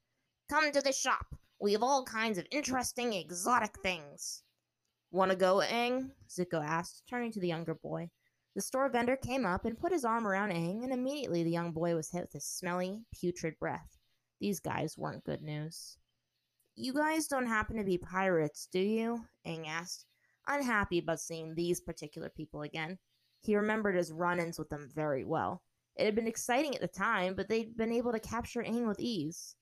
[0.48, 1.26] Come to the shop.
[1.60, 4.42] We have all kinds of interesting, exotic things.
[5.12, 6.12] Want to go, Aang?
[6.26, 8.08] Zuko asked, turning to the younger boy.
[8.54, 11.72] The store vendor came up and put his arm around Aang, and immediately the young
[11.72, 13.98] boy was hit with a smelly, putrid breath.
[14.40, 15.98] These guys weren't good news.
[16.76, 19.22] You guys don't happen to be pirates, do you?
[19.46, 20.06] Aang asked,
[20.48, 22.98] unhappy about seeing these particular people again.
[23.42, 25.62] He remembered his run ins with them very well.
[25.96, 28.98] It had been exciting at the time, but they'd been able to capture Aang with
[28.98, 29.56] ease.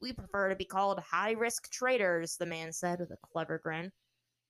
[0.00, 3.92] We prefer to be called high risk traders, the man said with a clever grin.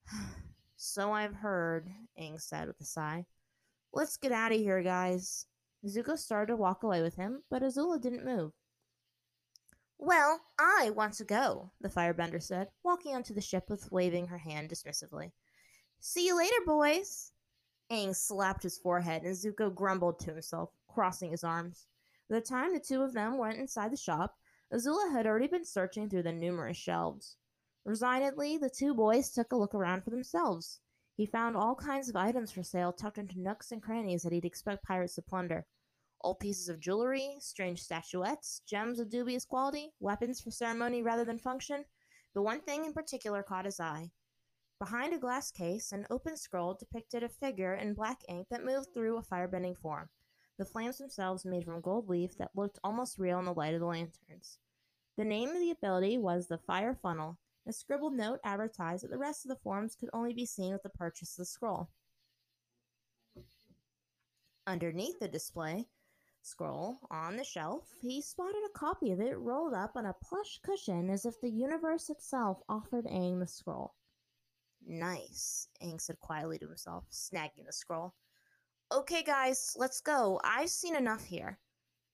[0.76, 1.88] so I've heard,
[2.20, 3.26] Aang said with a sigh.
[3.92, 5.46] Let's get out of here, guys.
[5.86, 8.52] Zuko started to walk away with him, but Azula didn't move.
[9.98, 14.38] Well, I want to go, the firebender said, walking onto the ship with waving her
[14.38, 15.32] hand dismissively.
[16.00, 17.32] See you later, boys.
[17.90, 21.86] Aang slapped his forehead, and Zuko grumbled to himself, crossing his arms.
[22.28, 24.36] By the time the two of them went inside the shop,
[24.72, 27.36] Azula had already been searching through the numerous shelves.
[27.84, 30.80] Resignedly, the two boys took a look around for themselves.
[31.16, 34.44] He found all kinds of items for sale tucked into nooks and crannies that he'd
[34.44, 35.66] expect pirates to plunder.
[36.22, 41.38] Old pieces of jewelry, strange statuettes, gems of dubious quality, weapons for ceremony rather than
[41.38, 41.84] function.
[42.34, 44.10] But one thing in particular caught his eye.
[44.78, 48.94] Behind a glass case, an open scroll depicted a figure in black ink that moved
[48.94, 50.08] through a firebending form
[50.56, 53.80] the flames themselves made from gold leaf that looked almost real in the light of
[53.80, 54.58] the lanterns.
[55.16, 57.38] The name of the ability was the Fire Funnel.
[57.66, 60.82] A scribbled note advertised that the rest of the forms could only be seen with
[60.82, 61.88] the purchase of the scroll.
[64.66, 65.86] Underneath the display
[66.42, 70.60] scroll on the shelf, he spotted a copy of it rolled up on a plush
[70.62, 73.94] cushion as if the universe itself offered Aang the scroll.
[74.86, 78.14] Nice, Aang said quietly to himself, snagging the scroll.
[78.92, 80.38] Okay, guys, let's go.
[80.44, 81.58] I've seen enough here.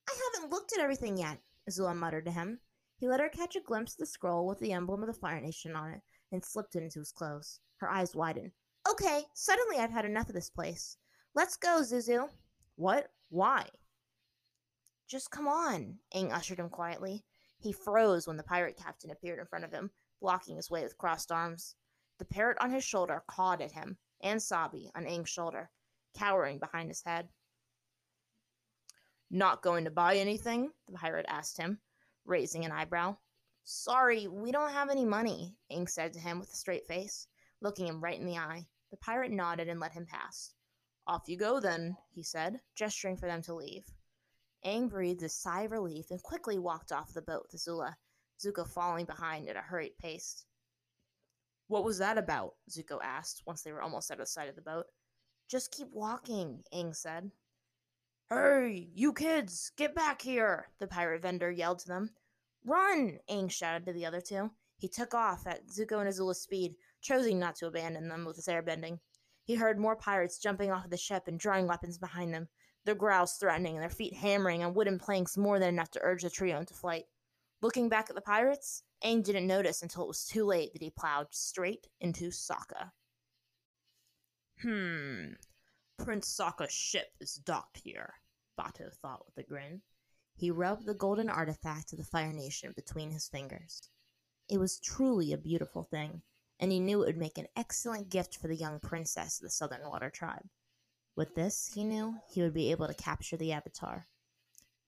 [0.08, 2.60] I haven't looked at everything yet, Azula muttered to him.
[3.00, 5.40] He let her catch a glimpse of the scroll with the emblem of the Fire
[5.40, 7.58] Nation on it and slipped it into his clothes.
[7.78, 8.52] Her eyes widened.
[8.86, 10.98] Okay, suddenly I've had enough of this place.
[11.34, 12.28] Let's go, Zuzu.
[12.76, 13.10] What?
[13.30, 13.66] Why?
[15.08, 17.24] Just come on, Aang ushered him quietly.
[17.58, 20.98] He froze when the pirate captain appeared in front of him, blocking his way with
[20.98, 21.76] crossed arms.
[22.18, 25.70] The parrot on his shoulder cawed at him, and Sabi on Aang's shoulder
[26.14, 27.30] cowering behind his head.
[29.30, 30.72] Not going to buy anything?
[30.86, 31.80] the pirate asked him,
[32.24, 33.16] raising an eyebrow.
[33.64, 37.26] Sorry, we don't have any money, Aang said to him with a straight face,
[37.60, 38.66] looking him right in the eye.
[38.90, 40.52] The pirate nodded and let him pass.
[41.06, 43.84] Off you go, then, he said, gesturing for them to leave.
[44.64, 47.94] Aang breathed a sigh of relief and quickly walked off the boat with Azula,
[48.38, 50.44] Zuko following behind at a hurried pace.
[51.68, 52.54] What was that about?
[52.68, 54.86] Zuko asked once they were almost out of sight of the boat.
[55.48, 57.30] Just keep walking, Aang said.
[58.30, 62.10] Hurry, you kids, get back here, the pirate vendor yelled to them.
[62.64, 64.52] Run, Aang shouted to the other two.
[64.78, 68.46] He took off at Zuko and Azula's speed, choosing not to abandon them with his
[68.46, 69.00] airbending.
[69.42, 72.48] He heard more pirates jumping off of the ship and drawing weapons behind them,
[72.84, 76.22] their growls threatening and their feet hammering on wooden planks more than enough to urge
[76.22, 77.06] the trio into flight.
[77.62, 80.90] Looking back at the pirates, Aang didn't notice until it was too late that he
[80.90, 82.92] plowed straight into Sokka.
[84.62, 85.32] Hmm.
[85.98, 88.14] Prince Sokka's ship is docked here,
[88.60, 89.80] Bato thought with a grin.
[90.36, 93.88] He rubbed the golden artifact of the Fire Nation between his fingers.
[94.50, 96.22] It was truly a beautiful thing,
[96.58, 99.50] and he knew it would make an excellent gift for the young princess of the
[99.50, 100.46] Southern Water Tribe.
[101.16, 104.06] With this, he knew he would be able to capture the Avatar.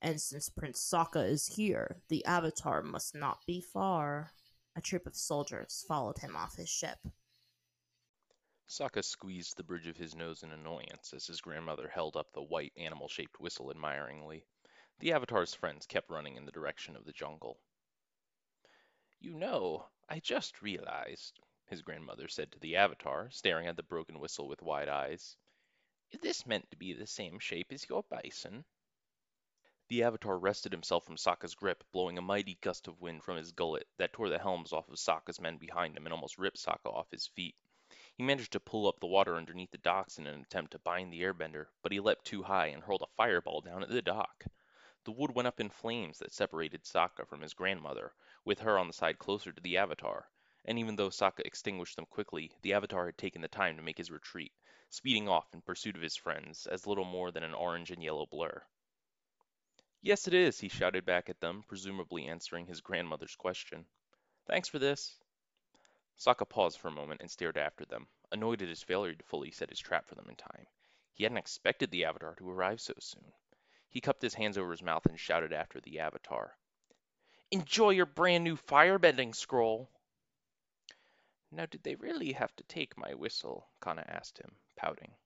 [0.03, 4.33] And since Prince Sokka is here, the Avatar must not be far.
[4.77, 6.99] A troop of soldiers followed him off his ship.
[8.73, 12.41] Sokka squeezed the bridge of his nose in annoyance as his grandmother held up the
[12.41, 14.47] white animal-shaped whistle admiringly.
[14.99, 17.61] The Avatar's friends kept running in the direction of the jungle.
[19.21, 24.19] You know, I just realized, his grandmother said to the Avatar, staring at the broken
[24.19, 25.37] whistle with wide eyes.
[26.11, 28.65] Is this meant to be the same shape as your bison?
[29.89, 33.53] The Avatar wrested himself from Sokka's grip, blowing a mighty gust of wind from his
[33.53, 36.91] gullet that tore the helms off of Sokka's men behind him and almost ripped Sokka
[36.91, 37.55] off his feet.
[38.15, 41.13] He managed to pull up the water underneath the docks in an attempt to bind
[41.13, 44.45] the airbender, but he leapt too high and hurled a fireball down at the dock.
[45.05, 48.87] The wood went up in flames that separated Sokka from his grandmother, with her on
[48.87, 50.31] the side closer to the Avatar,
[50.65, 53.97] and even though Sokka extinguished them quickly, the Avatar had taken the time to make
[53.97, 54.53] his retreat,
[54.91, 58.27] speeding off in pursuit of his friends as little more than an orange and yellow
[58.27, 58.63] blur.
[60.03, 63.87] Yes, it is, he shouted back at them, presumably answering his grandmother's question.
[64.47, 65.22] Thanks for this.
[66.23, 69.51] Sokka paused for a moment and stared after them, annoyed at his failure to fully
[69.51, 70.69] set his trap for them in time.
[71.13, 73.33] He hadn't expected the Avatar to arrive so soon.
[73.89, 76.57] He cupped his hands over his mouth and shouted after the Avatar.
[77.51, 79.91] Enjoy your brand new firebending scroll!
[81.51, 83.67] Now, did they really have to take my whistle?
[83.81, 85.17] Kanna asked him, pouting.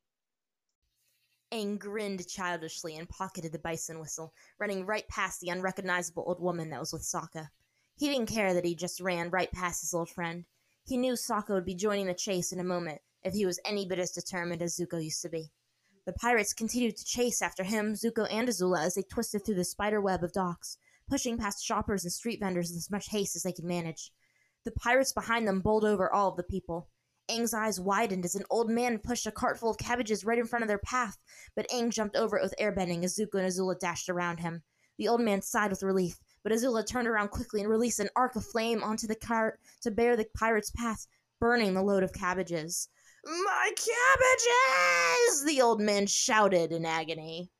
[1.52, 6.70] Aang grinned childishly and pocketed the bison whistle, running right past the unrecognizable old woman
[6.70, 7.50] that was with Sokka.
[7.98, 10.46] He didn't care that he just ran right past his old friend.
[10.86, 13.86] He knew Sokka would be joining the chase in a moment if he was any
[13.86, 15.50] bit as determined as Zuko used to be.
[16.04, 19.64] The pirates continued to chase after him, Zuko, and Azula as they twisted through the
[19.64, 23.42] spider web of docks, pushing past shoppers and street vendors in as much haste as
[23.42, 24.12] they could manage.
[24.64, 26.88] The pirates behind them bowled over all of the people.
[27.28, 30.46] Aang's eyes widened as an old man pushed a cart full of cabbages right in
[30.46, 31.18] front of their path,
[31.56, 34.62] but Aang jumped over it with airbending as Zuko and Azula dashed around him.
[34.98, 38.36] The old man sighed with relief, but Azula turned around quickly and released an arc
[38.36, 41.08] of flame onto the cart to bear the pirate's path,
[41.40, 42.88] burning the load of cabbages.
[43.24, 45.44] My cabbages!
[45.44, 47.50] The old man shouted in agony.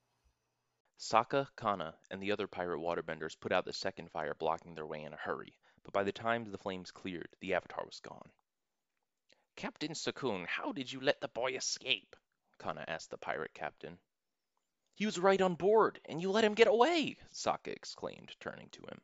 [1.00, 5.02] Sokka, Kanna, and the other pirate waterbenders put out the second fire, blocking their way
[5.02, 8.30] in a hurry, but by the time the flames cleared, the Avatar was gone.
[9.56, 12.14] Captain Sukun, how did you let the boy escape?
[12.60, 13.98] Kanna asked the pirate captain.
[14.96, 18.80] He was right on board, and you let him get away, Sokka exclaimed, turning to
[18.80, 19.02] him.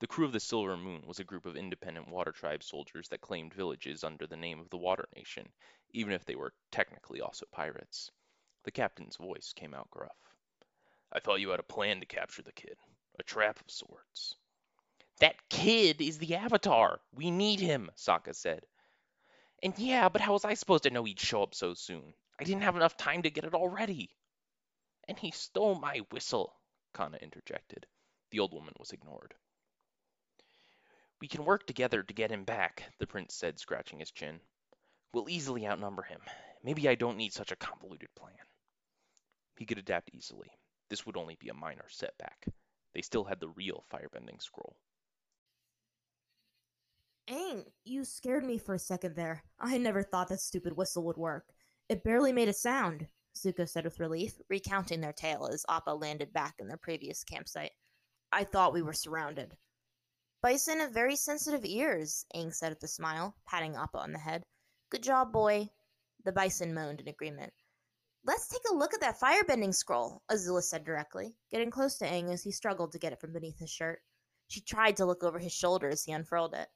[0.00, 3.20] The crew of the Silver Moon was a group of independent Water Tribe soldiers that
[3.20, 5.52] claimed villages under the name of the Water Nation,
[5.90, 8.10] even if they were technically also pirates.
[8.64, 10.16] The captain's voice came out gruff.
[11.12, 12.76] I thought you had a plan to capture the kid.
[13.20, 14.34] A trap of sorts.
[15.20, 17.00] That kid is the Avatar.
[17.14, 18.66] We need him, Sokka said.
[19.62, 22.12] And yeah, but how was I supposed to know he'd show up so soon?
[22.40, 24.10] I didn't have enough time to get it all ready.
[25.08, 26.54] And he stole my whistle,
[26.94, 27.86] Kanna interjected.
[28.30, 29.34] The old woman was ignored.
[31.20, 34.40] We can work together to get him back, the prince said, scratching his chin.
[35.12, 36.20] We'll easily outnumber him.
[36.64, 38.34] Maybe I don't need such a convoluted plan.
[39.56, 40.50] He could adapt easily.
[40.88, 42.46] This would only be a minor setback.
[42.94, 44.76] They still had the real firebending scroll.
[47.28, 49.42] Aang, you scared me for a second there.
[49.60, 51.46] I never thought that stupid whistle would work.
[51.88, 56.32] It barely made a sound, Zuko said with relief, recounting their tale as Appa landed
[56.32, 57.72] back in their previous campsite.
[58.30, 59.56] I thought we were surrounded.
[60.42, 64.42] Bison have very sensitive ears, Aang said with a smile, patting Appa on the head.
[64.90, 65.70] Good job, boy.
[66.24, 67.52] The bison moaned in agreement.
[68.24, 72.32] Let's take a look at that firebending scroll, Azula said directly, getting close to Aang
[72.32, 74.02] as he struggled to get it from beneath his shirt.
[74.48, 76.68] She tried to look over his shoulder as he unfurled it.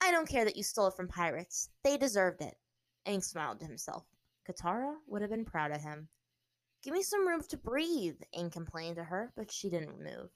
[0.00, 1.70] I don't care that you stole it from pirates.
[1.82, 2.56] They deserved it.
[3.06, 4.04] Aang smiled to himself.
[4.46, 6.08] Katara would have been proud of him.
[6.82, 10.30] Give me some room to breathe, Aang complained to her, but she didn't move.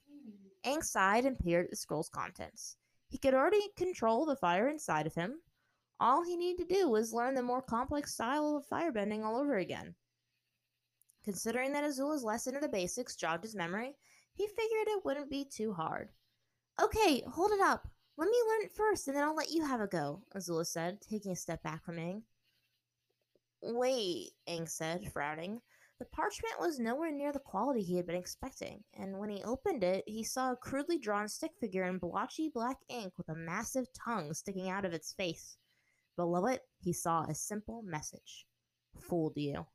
[0.65, 2.75] Aang sighed and peered at the scroll's contents.
[3.07, 5.39] He could already control the fire inside of him.
[5.99, 9.57] All he needed to do was learn the more complex style of firebending all over
[9.57, 9.95] again.
[11.23, 13.95] Considering that Azula's lesson of the basics jogged his memory,
[14.33, 16.09] he figured it wouldn't be too hard.
[16.81, 17.87] Okay, hold it up.
[18.17, 20.99] Let me learn it first, and then I'll let you have a go, Azula said,
[21.01, 22.23] taking a step back from Aang.
[23.61, 24.69] Wait, Aang mm.
[24.69, 25.61] said, frowning.
[25.99, 29.83] The parchment was nowhere near the quality he had been expecting, and when he opened
[29.83, 33.85] it, he saw a crudely drawn stick figure in blotchy black ink with a massive
[33.93, 35.57] tongue sticking out of its face.
[36.15, 38.47] Below it, he saw a simple message
[38.99, 39.65] Fooled you.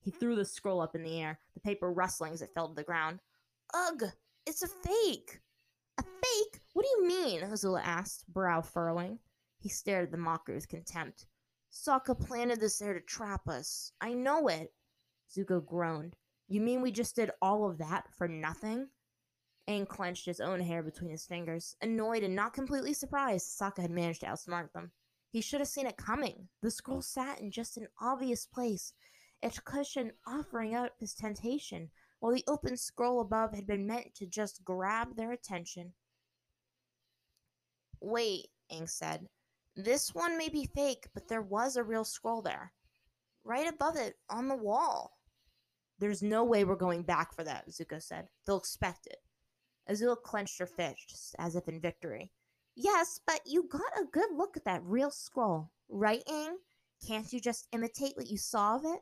[0.00, 2.74] He threw the scroll up in the air, the paper rustling as it fell to
[2.74, 3.20] the ground.
[3.72, 4.04] Ugh!
[4.46, 5.40] It's a fake!
[5.98, 6.60] A fake?
[6.74, 7.40] What do you mean?
[7.40, 9.20] Azula asked, brow furrowing.
[9.58, 11.26] He stared at the mocker with contempt.
[11.72, 13.92] Sokka planted this there to trap us.
[14.00, 14.74] I know it.
[15.34, 16.16] Zuko groaned.
[16.46, 18.88] You mean we just did all of that for nothing?
[19.68, 23.90] Aang clenched his own hair between his fingers, annoyed and not completely surprised Sokka had
[23.90, 24.92] managed to outsmart them.
[25.30, 26.48] He should have seen it coming.
[26.60, 28.92] The scroll sat in just an obvious place,
[29.42, 34.26] its cushion offering up his temptation, while the open scroll above had been meant to
[34.26, 35.94] just grab their attention.
[38.00, 39.28] Wait, Aang said.
[39.74, 42.72] This one may be fake, but there was a real scroll there.
[43.44, 45.18] Right above it, on the wall.
[45.98, 48.28] There's no way we're going back for that, Zuko said.
[48.44, 49.22] They'll expect it.
[49.88, 52.30] Azula clenched her fists as if in victory.
[52.74, 56.56] Yes, but you got a good look at that real scroll, right, Aang?
[57.06, 59.00] Can't you just imitate what you saw of it?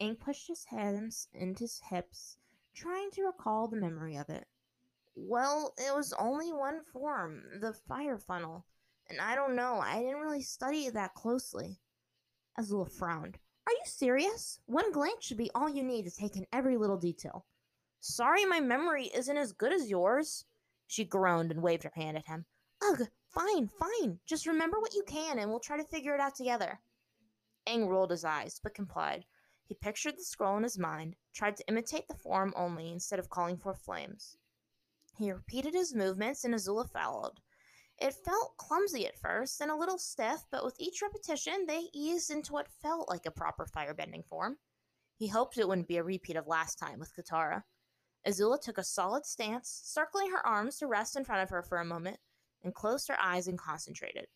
[0.00, 2.36] Aang pushed his hands into his hips,
[2.74, 4.46] trying to recall the memory of it.
[5.14, 8.66] Well, it was only one form, the fire funnel,
[9.12, 11.78] and I don't know, I didn't really study it that closely.
[12.58, 13.38] Azula frowned.
[13.66, 14.58] Are you serious?
[14.64, 17.44] One glance should be all you need to take in every little detail.
[18.00, 20.46] Sorry my memory isn't as good as yours.
[20.86, 22.46] She groaned and waved her hand at him.
[22.82, 24.18] Ugh, fine, fine.
[24.26, 26.80] Just remember what you can and we'll try to figure it out together.
[27.66, 29.26] Aang rolled his eyes, but complied.
[29.64, 33.28] He pictured the scroll in his mind, tried to imitate the form only instead of
[33.28, 34.38] calling for flames.
[35.18, 37.40] He repeated his movements and Azula followed.
[38.02, 42.32] It felt clumsy at first and a little stiff, but with each repetition they eased
[42.32, 44.58] into what felt like a proper firebending form.
[45.14, 47.62] He hoped it wouldn't be a repeat of last time with Katara.
[48.26, 51.78] Azula took a solid stance, circling her arms to rest in front of her for
[51.78, 52.18] a moment,
[52.64, 54.26] and closed her eyes and concentrated.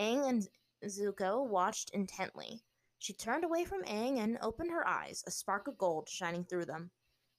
[0.00, 0.48] Aang and
[0.84, 2.64] Zuko watched intently.
[2.98, 6.64] She turned away from Aang and opened her eyes, a spark of gold shining through
[6.64, 6.90] them.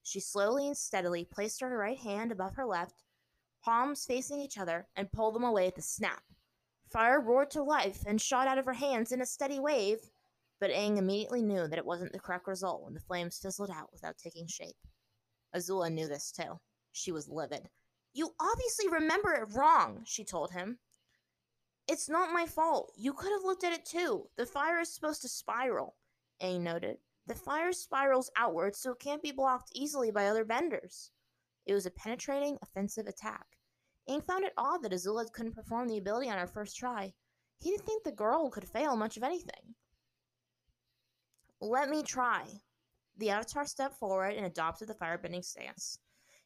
[0.04, 3.04] She slowly and steadily placed her right hand above her left,
[3.64, 6.24] palms facing each other, and pulled them away at the snap.
[6.92, 10.00] Fire roared to life and shot out of her hands in a steady wave,
[10.60, 13.92] but Aang immediately knew that it wasn't the correct result when the flames fizzled out
[13.94, 14.76] without taking shape.
[15.56, 16.60] Azula knew this too.
[16.92, 17.70] She was livid.
[18.14, 20.80] You obviously remember it wrong, she told him.
[21.88, 22.92] It's not my fault.
[22.98, 24.28] You could have looked at it too.
[24.38, 25.96] The fire is supposed to spiral,
[26.42, 26.98] Aang noted.
[27.28, 31.12] The fire spirals outward so it can't be blocked easily by other benders.
[31.66, 33.46] It was a penetrating, offensive attack.
[34.10, 37.14] Aang found it odd that Azula couldn't perform the ability on her first try.
[37.60, 39.76] He didn't think the girl could fail much of anything.
[41.62, 42.48] Let me try.
[43.18, 46.00] The Avatar stepped forward and adopted the firebending stance.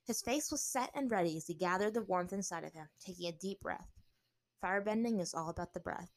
[0.06, 3.28] His face was set and ready as he gathered the warmth inside of him, taking
[3.28, 3.92] a deep breath.
[4.62, 6.12] Firebending is all about the breath.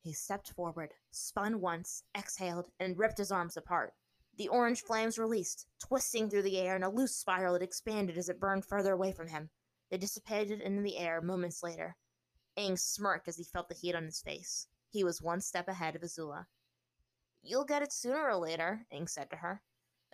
[0.00, 3.94] He stepped forward, spun once, exhaled, and ripped his arms apart.
[4.38, 8.28] The orange flames released, twisting through the air in a loose spiral that expanded as
[8.28, 9.50] it burned further away from him.
[9.90, 11.96] They dissipated into the air moments later.
[12.56, 14.68] Aang smirked as he felt the heat on his face.
[14.90, 16.46] He was one step ahead of Azula.
[17.42, 19.60] You'll get it sooner or later, Aang said to her.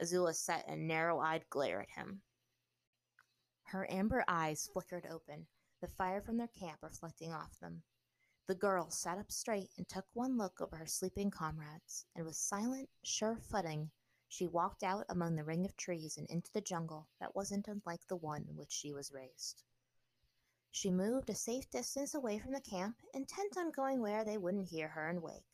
[0.03, 2.23] Azula set a narrow eyed glare at him.
[3.65, 5.49] Her amber eyes flickered open,
[5.83, 7.83] the fire from their camp reflecting off them.
[8.47, 12.37] The girl sat up straight and took one look over her sleeping comrades, and with
[12.37, 13.91] silent, sure footing,
[14.29, 18.07] she walked out among the ring of trees and into the jungle that wasn't unlike
[18.09, 19.63] the one in which she was raised.
[20.71, 24.69] She moved a safe distance away from the camp, intent on going where they wouldn't
[24.69, 25.47] hear her and wake.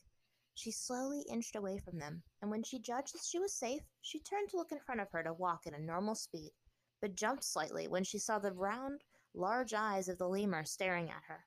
[0.55, 4.21] She slowly inched away from them, and when she judged that she was safe, she
[4.21, 6.53] turned to look in front of her to walk at a normal speed,
[7.01, 9.05] but jumped slightly when she saw the round,
[9.35, 11.47] large eyes of the lemur staring at her.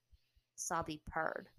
[0.55, 1.49] Sabi purred.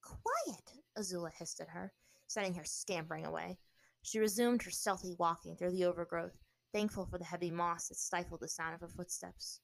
[0.00, 1.92] Quiet, Azula hissed at her,
[2.28, 3.58] sending her scampering away.
[4.06, 6.38] She resumed her stealthy walking through the overgrowth,
[6.72, 9.58] thankful for the heavy moss that stifled the sound of her footsteps.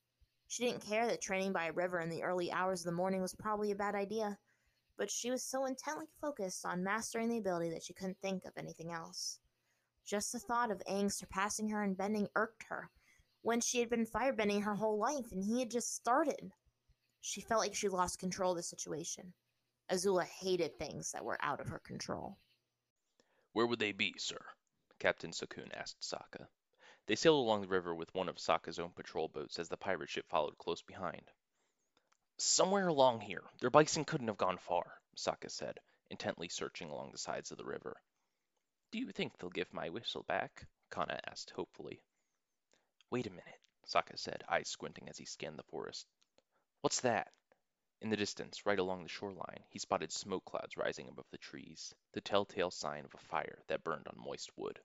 [0.48, 3.22] She didn't care that training by a river in the early hours of the morning
[3.22, 4.40] was probably a bad idea,
[4.98, 8.54] but she was so intently focused on mastering the ability that she couldn't think of
[8.56, 9.38] anything else.
[10.04, 12.90] Just the thought of Aang surpassing her in bending irked her,
[13.42, 16.50] when she had been firebending her whole life and he had just started.
[17.20, 19.34] She felt like she lost control of the situation.
[19.88, 22.38] Azula hated things that were out of her control.
[23.52, 24.40] Where would they be, sir?
[24.98, 26.48] Captain Sukoon asked Sokka.
[27.06, 30.08] They sailed along the river with one of Sokka's own patrol boats as the pirate
[30.08, 31.30] ship followed close behind.
[32.38, 33.44] Somewhere along here.
[33.60, 35.80] Their bison couldn't have gone far, Sokka said,
[36.10, 38.00] intently searching along the sides of the river.
[38.90, 40.66] Do you think they'll give my whistle back?
[40.90, 42.02] Kanna asked hopefully.
[43.10, 46.06] Wait a minute, Sokka said, eyes squinting as he scanned the forest.
[46.80, 47.32] What's that?
[48.02, 51.94] In the distance, right along the shoreline, he spotted smoke clouds rising above the trees,
[52.14, 54.80] the telltale sign of a fire that burned on moist wood.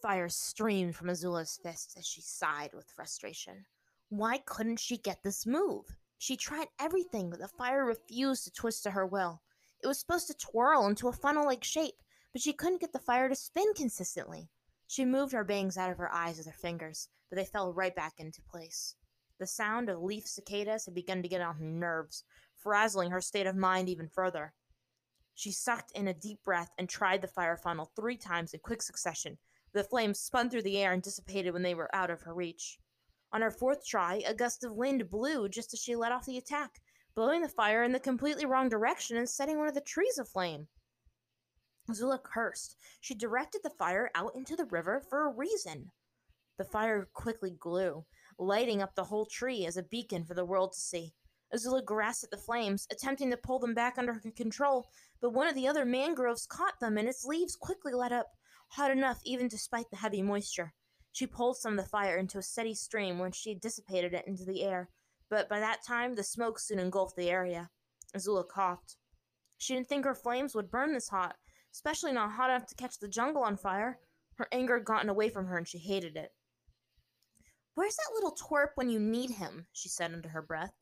[0.00, 3.66] Fire streamed from Azula's fists as she sighed with frustration.
[4.08, 5.96] Why couldn't she get this move?
[6.16, 9.42] She tried everything, but the fire refused to twist to her will.
[9.82, 13.00] It was supposed to twirl into a funnel like shape, but she couldn't get the
[13.00, 14.48] fire to spin consistently.
[14.86, 17.96] She moved her bangs out of her eyes with her fingers, but they fell right
[17.96, 18.94] back into place.
[19.38, 22.24] The sound of leaf cicadas had begun to get on her nerves,
[22.56, 24.52] frazzling her state of mind even further.
[25.34, 28.82] She sucked in a deep breath and tried the fire funnel three times in quick
[28.82, 29.38] succession.
[29.72, 32.78] The flames spun through the air and dissipated when they were out of her reach.
[33.32, 36.36] On her fourth try, a gust of wind blew just as she let off the
[36.36, 36.82] attack,
[37.14, 40.68] blowing the fire in the completely wrong direction and setting one of the trees aflame.
[41.90, 42.76] Azula cursed.
[43.00, 45.90] She directed the fire out into the river for a reason.
[46.58, 48.04] The fire quickly grew,
[48.38, 51.14] lighting up the whole tree as a beacon for the world to see.
[51.54, 54.88] Azula grasped at the flames, attempting to pull them back under her control,
[55.20, 58.28] but one of the other mangroves caught them and its leaves quickly let up,
[58.68, 60.72] hot enough even despite the heavy moisture.
[61.12, 64.46] She pulled some of the fire into a steady stream when she dissipated it into
[64.46, 64.88] the air,
[65.28, 67.68] but by that time the smoke soon engulfed the area.
[68.16, 68.96] Azula coughed.
[69.58, 71.36] She didn't think her flames would burn this hot,
[71.72, 73.98] especially not hot enough to catch the jungle on fire.
[74.36, 76.30] Her anger had gotten away from her and she hated it.
[77.74, 79.66] Where's that little twerp when you need him?
[79.72, 80.72] she said under her breath.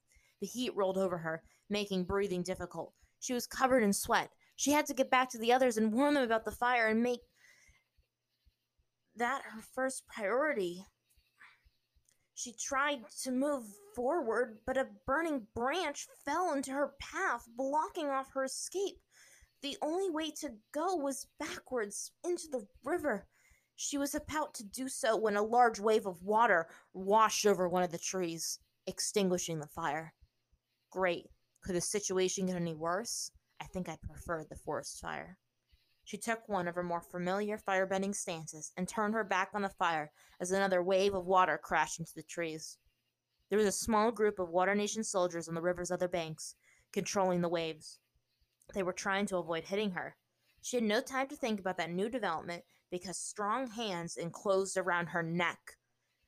[0.40, 2.92] The heat rolled over her, making breathing difficult.
[3.20, 4.30] She was covered in sweat.
[4.56, 7.02] She had to get back to the others and warn them about the fire and
[7.02, 7.20] make
[9.16, 10.84] that her first priority.
[12.34, 13.64] She tried to move
[13.94, 18.96] forward, but a burning branch fell into her path, blocking off her escape.
[19.62, 23.28] The only way to go was backwards into the river.
[23.82, 27.82] She was about to do so when a large wave of water washed over one
[27.82, 30.12] of the trees, extinguishing the fire.
[30.90, 31.30] Great.
[31.62, 33.30] Could the situation get any worse?
[33.58, 35.38] I think I preferred the forest fire.
[36.04, 39.70] She took one of her more familiar firebending stances and turned her back on the
[39.70, 42.76] fire as another wave of water crashed into the trees.
[43.48, 46.54] There was a small group of Water Nation soldiers on the river's other banks,
[46.92, 47.98] controlling the waves.
[48.74, 50.16] They were trying to avoid hitting her.
[50.60, 55.06] She had no time to think about that new development because strong hands enclosed around
[55.06, 55.76] her neck.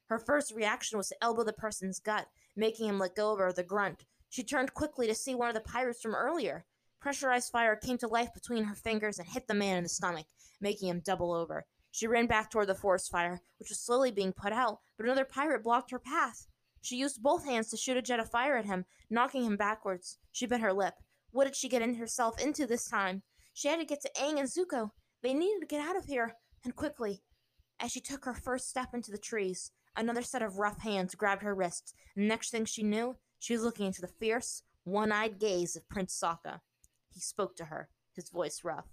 [0.06, 3.46] Her first reaction was to elbow the person's gut, making him let go of her
[3.46, 4.04] with a grunt.
[4.28, 6.64] She turned quickly to see one of the pirates from earlier.
[7.00, 10.26] Pressurized fire came to life between her fingers and hit the man in the stomach,
[10.60, 11.66] making him double over.
[11.90, 15.24] She ran back toward the forest fire, which was slowly being put out, but another
[15.24, 16.46] pirate blocked her path.
[16.80, 20.18] She used both hands to shoot a jet of fire at him, knocking him backwards.
[20.32, 20.94] She bit her lip.
[21.30, 23.22] What did she get in herself into this time?
[23.54, 24.90] She had to get to Aang and Zuko.
[25.22, 27.22] They needed to get out of here, and quickly.
[27.80, 31.42] As she took her first step into the trees, another set of rough hands grabbed
[31.42, 35.76] her wrists, and next thing she knew, she was looking into the fierce, one-eyed gaze
[35.76, 36.60] of Prince Sokka.
[37.12, 38.86] He spoke to her, his voice rough.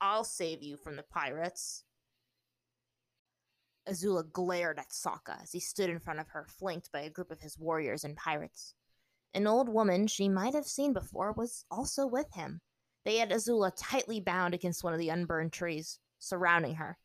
[0.00, 1.84] I'll save you from the pirates.
[3.88, 7.30] Azula glared at Sokka as he stood in front of her, flanked by a group
[7.30, 8.74] of his warriors and pirates.
[9.34, 12.60] An old woman she might have seen before was also with him.
[13.04, 16.98] They had Azula tightly bound against one of the unburned trees, surrounding her.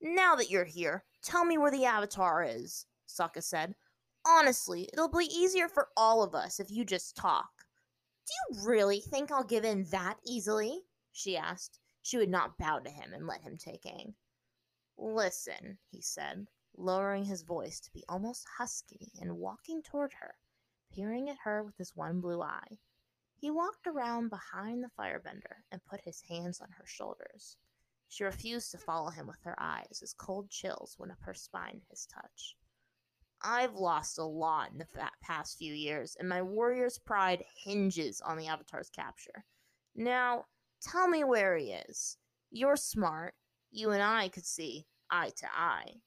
[0.00, 3.74] Now that you're here, tell me where the Avatar is, Sokka said.
[4.26, 7.66] Honestly, it'll be easier for all of us if you just talk.
[8.26, 10.82] Do you really think I'll give in that easily?
[11.12, 11.78] she asked.
[12.02, 14.14] She would not bow to him and let him take Aang.
[14.96, 20.34] Listen, he said, lowering his voice to be almost husky and walking toward her,
[20.94, 22.78] peering at her with his one blue eye.
[23.36, 27.56] He walked around behind the firebender and put his hands on her shoulders.
[28.08, 31.80] She refused to follow him with her eyes as cold chills went up her spine
[31.82, 32.56] at his touch.
[33.42, 34.88] I've lost a lot in the
[35.20, 39.44] past few years, and my warrior's pride hinges on the Avatar's capture.
[39.94, 40.46] Now,
[40.80, 42.16] tell me where he is.
[42.50, 43.34] You're smart.
[43.70, 46.00] You and I could see eye to eye.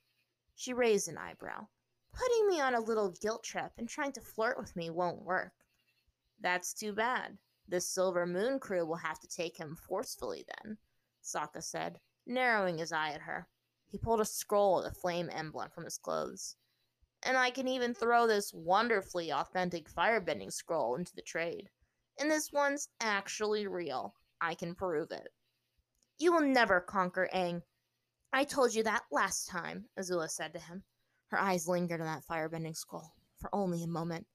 [0.55, 1.67] She raised an eyebrow.
[2.13, 5.53] Putting me on a little guilt trip and trying to flirt with me won't work.
[6.39, 7.37] That's too bad.
[7.67, 10.77] The Silver Moon crew will have to take him forcefully then,
[11.27, 13.47] Sokka said, narrowing his eye at her.
[13.89, 16.55] He pulled a scroll with a flame emblem from his clothes.
[17.23, 21.69] And I can even throw this wonderfully authentic firebending scroll into the trade.
[22.19, 24.15] And this one's actually real.
[24.39, 25.29] I can prove it.
[26.17, 27.61] You will never conquer Aang.
[28.31, 30.83] I told you that last time, Azula said to him.
[31.27, 34.27] Her eyes lingered on that firebending scroll for only a moment.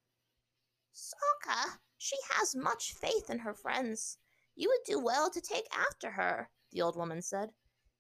[0.95, 4.19] Sokka, she has much faith in her friends.
[4.55, 7.51] You would do well to take after her, the old woman said.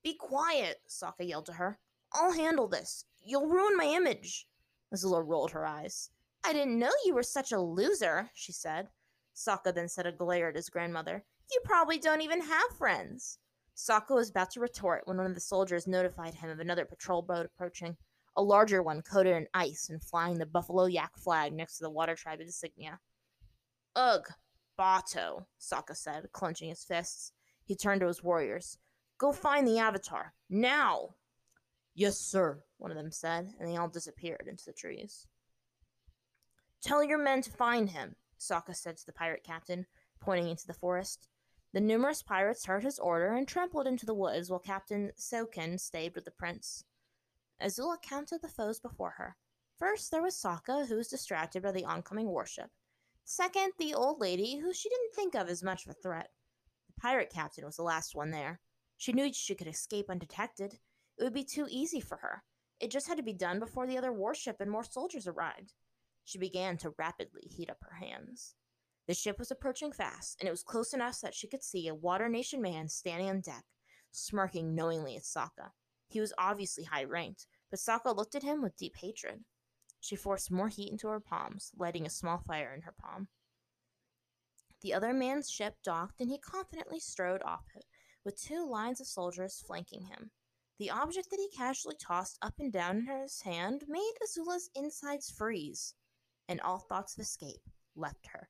[0.03, 1.79] Be quiet, Sokka yelled to her.
[2.13, 3.05] I'll handle this.
[3.21, 4.49] You'll ruin my image.
[4.93, 6.11] Azula rolled her eyes.
[6.45, 8.89] I didn't know you were such a loser, she said.
[9.35, 11.25] Sokka then said a glare at his grandmother.
[11.51, 13.39] You probably don't even have friends.
[13.77, 17.23] Sokka was about to retort when one of the soldiers notified him of another patrol
[17.23, 17.97] boat approaching,
[18.37, 21.91] a larger one coated in ice and flying the buffalo yak flag next to the
[21.91, 22.99] water tribe insignia.
[23.97, 24.27] Ugh,
[24.79, 27.33] Bato, Sokka said, clenching his fists.
[27.65, 28.79] He turned to his warriors.
[29.19, 31.15] Go find the Avatar, now!
[31.95, 35.27] Yes, sir, one of them said, and they all disappeared into the trees.
[36.81, 39.87] Tell your men to find him, Sokka said to the pirate captain,
[40.21, 41.29] pointing into the forest.
[41.73, 46.15] The numerous pirates heard his order and trampled into the woods while Captain Soken stayed
[46.15, 46.85] with the prince.
[47.63, 49.37] Azula counted the foes before her.
[49.79, 52.71] First, there was Sokka, who was distracted by the oncoming warship.
[53.25, 56.31] Second, the old lady, who she didn't think of as much of a threat.
[57.03, 58.61] Pirate captain was the last one there.
[58.97, 60.79] She knew she could escape undetected.
[61.19, 62.45] It would be too easy for her.
[62.79, 65.75] It just had to be done before the other warship and more soldiers arrived.
[66.25, 68.55] She began to rapidly heat up her hands.
[69.09, 71.95] The ship was approaching fast, and it was close enough that she could see a
[71.95, 73.65] Water Nation man standing on deck,
[74.13, 75.73] smirking knowingly at Sokka.
[76.07, 79.41] He was obviously high ranked, but Sokka looked at him with deep hatred.
[79.99, 83.27] She forced more heat into her palms, lighting a small fire in her palm.
[84.83, 87.85] The other man's ship docked, and he confidently strode off it,
[88.25, 90.33] with two lines of soldiers flanking him.
[90.79, 95.31] The object that he casually tossed up and down in his hand made Azula's insides
[95.31, 95.95] freeze,
[96.49, 97.63] and all thoughts of escape
[97.95, 98.49] left her.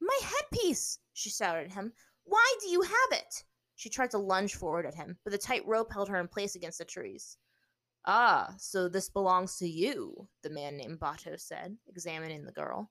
[0.00, 0.98] My headpiece!
[1.12, 1.92] she shouted at him.
[2.24, 3.44] Why do you have it?
[3.76, 6.56] She tried to lunge forward at him, but the tight rope held her in place
[6.56, 7.36] against the trees.
[8.04, 12.90] Ah, so this belongs to you, the man named Bato said, examining the girl.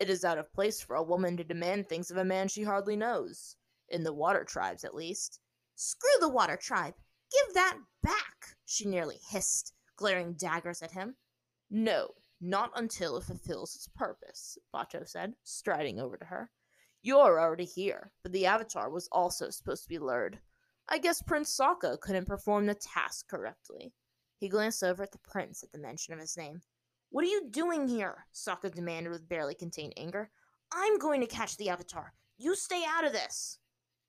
[0.00, 2.62] It is out of place for a woman to demand things of a man she
[2.62, 3.56] hardly knows.
[3.90, 5.40] In the water tribes, at least.
[5.76, 6.94] Screw the water tribe!
[7.30, 8.56] Give that back!
[8.64, 11.16] she nearly hissed, glaring daggers at him.
[11.68, 16.50] No, not until it fulfills its purpose, Bato said, striding over to her.
[17.02, 20.40] You're already here, but the Avatar was also supposed to be lured.
[20.88, 23.92] I guess Prince Sokka couldn't perform the task correctly.
[24.38, 26.62] He glanced over at the prince at the mention of his name.
[27.10, 28.26] What are you doing here?
[28.32, 30.30] Sokka demanded with barely contained anger.
[30.72, 32.12] I'm going to catch the Avatar.
[32.38, 33.58] You stay out of this.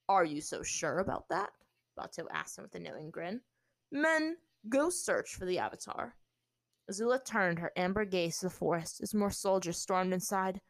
[0.08, 1.50] Are you so sure about that?
[1.98, 3.42] Bato asked him with a knowing grin.
[3.92, 4.38] Men,
[4.70, 6.16] go search for the Avatar.
[6.90, 10.62] Azula turned her amber gaze to the forest as more soldiers stormed inside,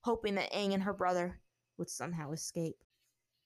[0.00, 1.40] hoping that Aang and her brother
[1.78, 2.76] would somehow escape.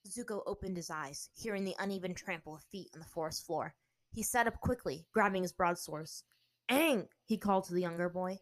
[0.09, 3.75] Zuko opened his eyes, hearing the uneven trample of feet on the forest floor.
[4.13, 6.25] He sat up quickly, grabbing his broadswords.
[6.71, 7.09] Aang!
[7.25, 8.39] he called to the younger boy.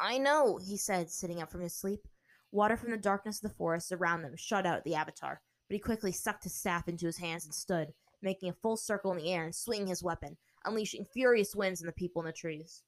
[0.00, 2.08] I know, he said, sitting up from his sleep.
[2.50, 5.78] Water from the darkness of the forest around them shut out the Avatar, but he
[5.78, 9.30] quickly sucked his staff into his hands and stood, making a full circle in the
[9.30, 12.82] air and swinging his weapon, unleashing furious winds on the people in the trees.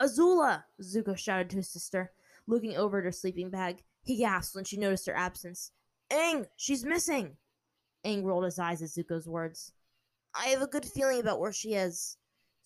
[0.00, 0.64] Azula!
[0.82, 2.12] Zuko shouted to his sister,
[2.46, 3.82] looking over at her sleeping bag.
[4.02, 5.72] He gasped when she noticed her absence.
[6.10, 7.36] Aang, she's missing!
[8.04, 9.72] Aang rolled his eyes at Zuko's words.
[10.34, 12.18] I have a good feeling about where she is.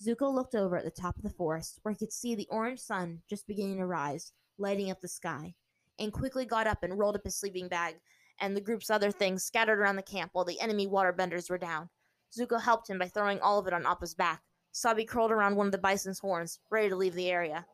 [0.03, 2.81] Zuko looked over at the top of the forest, where he could see the orange
[2.81, 5.55] sun just beginning to rise, lighting up the sky.
[5.99, 8.01] and quickly got up and rolled up his sleeping bag,
[8.41, 11.91] and the group's other things scattered around the camp while the enemy waterbenders were down.
[12.33, 14.43] Zuko helped him by throwing all of it on Appa's back,
[14.73, 17.67] Sabi curled around one of the bison's horns, ready to leave the area.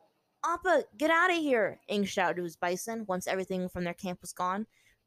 [0.45, 1.79] Appa, get out of here!
[1.89, 4.65] Aang shouted to his bison once everything from their camp was gone.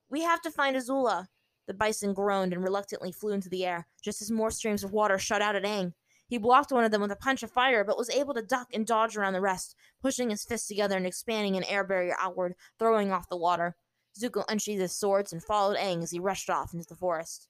[0.08, 1.28] We have to find Azula.
[1.66, 5.18] The bison groaned and reluctantly flew into the air, just as more streams of water
[5.18, 5.92] shot out at Aang.
[6.30, 8.68] He blocked one of them with a punch of fire, but was able to duck
[8.72, 12.54] and dodge around the rest, pushing his fists together and expanding an air barrier outward,
[12.78, 13.74] throwing off the water.
[14.16, 17.48] Zuko unsheathed his swords and followed Aang as he rushed off into the forest.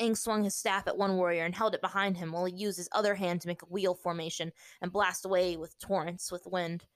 [0.00, 2.78] Aang swung his staff at one warrior and held it behind him while he used
[2.78, 6.86] his other hand to make a wheel formation and blast away with torrents with wind.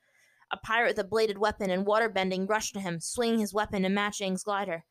[0.51, 3.83] A pirate with a bladed weapon and water bending rushed to him, swinging his weapon
[3.83, 4.87] to match Aang's glider.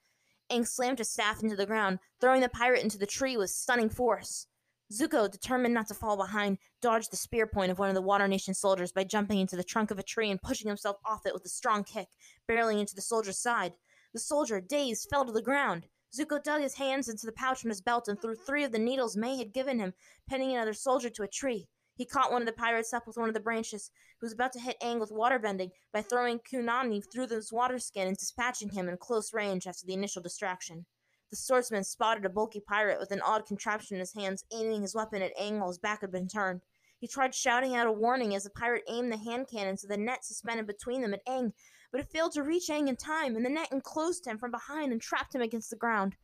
[0.52, 3.90] Aang slammed his staff into the ground, throwing the pirate into the tree with stunning
[3.90, 4.46] force.
[4.92, 8.28] Zuko, determined not to fall behind, dodged the spear point of one of the Water
[8.28, 11.34] Nation soldiers by jumping into the trunk of a tree and pushing himself off it
[11.34, 12.08] with a strong kick,
[12.48, 13.74] barreling into the soldier's side.
[14.14, 15.86] The soldier, dazed, fell to the ground.
[16.12, 18.80] Zuko dug his hands into the pouch from his belt and threw three of the
[18.80, 19.94] needles Mai had given him,
[20.28, 21.68] pinning another soldier to a tree.
[21.94, 24.54] He caught one of the pirates up with one of the branches, who was about
[24.54, 28.70] to hit Aang with water bending by throwing Kunani through his water skin and dispatching
[28.70, 30.88] him in close range after the initial distraction.
[31.30, 34.96] The swordsman spotted a bulky pirate with an odd contraption in his hands, aiming his
[34.96, 36.62] weapon at Aang his back had been turned.
[37.00, 39.96] He tried shouting out a warning as the pirate aimed the hand cannon to the
[39.96, 41.54] net suspended between them at Aang,
[41.92, 44.92] but it failed to reach Aang in time, and the net enclosed him from behind
[44.92, 46.16] and trapped him against the ground.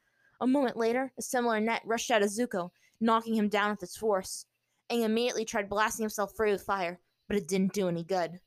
[0.41, 3.95] A moment later, a similar net rushed out of Zuko, knocking him down with its
[3.95, 4.47] force.
[4.89, 8.39] Aang immediately tried blasting himself free with fire, but it didn't do any good.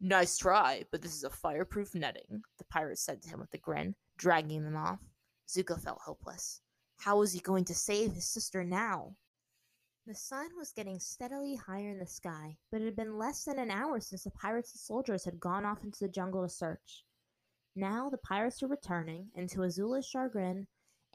[0.00, 3.58] Nice try, but this is a fireproof netting, the pirate said to him with a
[3.58, 4.98] grin, dragging them off.
[5.48, 6.60] Zuko felt hopeless.
[6.98, 9.16] How was he going to save his sister now?
[10.06, 13.58] The sun was getting steadily higher in the sky, but it had been less than
[13.58, 17.04] an hour since the pirates and soldiers had gone off into the jungle to search.
[17.74, 20.66] Now the pirates were returning, and to Azula's chagrin,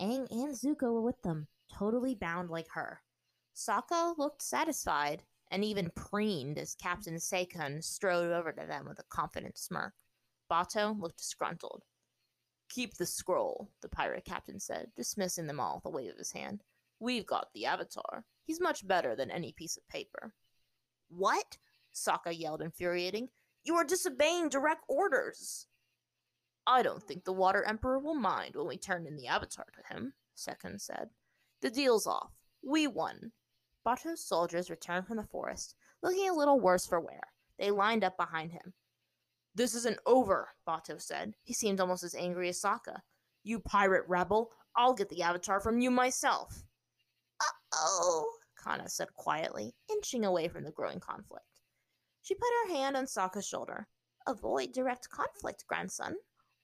[0.02, 3.02] Aang and Zuko were with them, totally bound like her.
[3.56, 9.04] Sokka looked satisfied and even preened as Captain Sekun strode over to them with a
[9.04, 9.94] confident smirk.
[10.50, 11.84] Bato looked disgruntled.
[12.70, 16.32] Keep the scroll, the pirate captain said, dismissing them all with a wave of his
[16.32, 16.64] hand.
[17.00, 18.26] We've got the Avatar.
[18.46, 20.34] He's much better than any piece of paper.
[21.10, 21.58] What?
[21.94, 23.30] Sokka yelled, infuriating.
[23.64, 25.68] You are disobeying direct orders.
[26.68, 29.94] I don't think the Water Emperor will mind when we turn in the Avatar to
[29.94, 31.10] him, Sekun said.
[31.62, 32.32] The deal's off.
[32.64, 33.32] We won.
[33.84, 37.22] Bato's soldiers returned from the forest, looking a little worse for wear.
[37.58, 38.74] They lined up behind him.
[39.56, 41.34] This isn't over, Bato said.
[41.44, 43.00] He seemed almost as angry as Sokka.
[43.44, 46.64] You pirate rebel, I'll get the avatar from you myself.
[47.42, 48.30] Uh-oh,
[48.64, 51.46] Kanna said quietly, inching away from the growing conflict.
[52.22, 53.88] She put her hand on Sokka's shoulder.
[54.28, 56.16] Avoid direct conflict, grandson.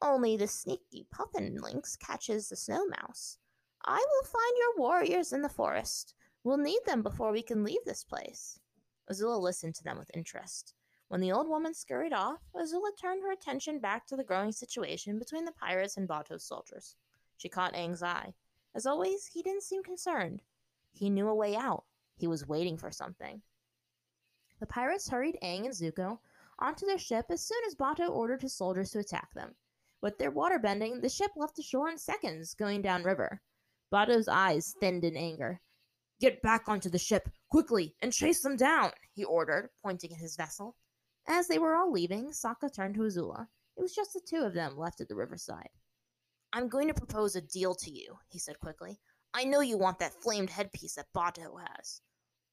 [0.01, 3.37] Only the sneaky puffin lynx catches the snow mouse.
[3.85, 6.13] I will find your warriors in the forest.
[6.43, 8.59] We'll need them before we can leave this place.
[9.11, 10.73] Azula listened to them with interest.
[11.07, 15.19] When the old woman scurried off, Azula turned her attention back to the growing situation
[15.19, 16.95] between the pirates and Bato's soldiers.
[17.37, 18.33] She caught Aang's eye.
[18.73, 20.41] As always, he didn't seem concerned.
[20.91, 21.85] He knew a way out.
[22.17, 23.43] He was waiting for something.
[24.59, 26.19] The pirates hurried Aang and Zuko
[26.57, 29.55] onto their ship as soon as Bato ordered his soldiers to attack them.
[30.01, 33.41] With their water bending, the ship left the shore in seconds, going downriver.
[33.91, 35.61] Bato's eyes thinned in anger.
[36.19, 40.35] Get back onto the ship, quickly, and chase them down, he ordered, pointing at his
[40.35, 40.75] vessel.
[41.27, 43.47] As they were all leaving, Sokka turned to Azula.
[43.77, 45.69] It was just the two of them left at the riverside.
[46.53, 48.99] I'm going to propose a deal to you, he said quickly.
[49.33, 52.01] I know you want that flamed headpiece that Bato has.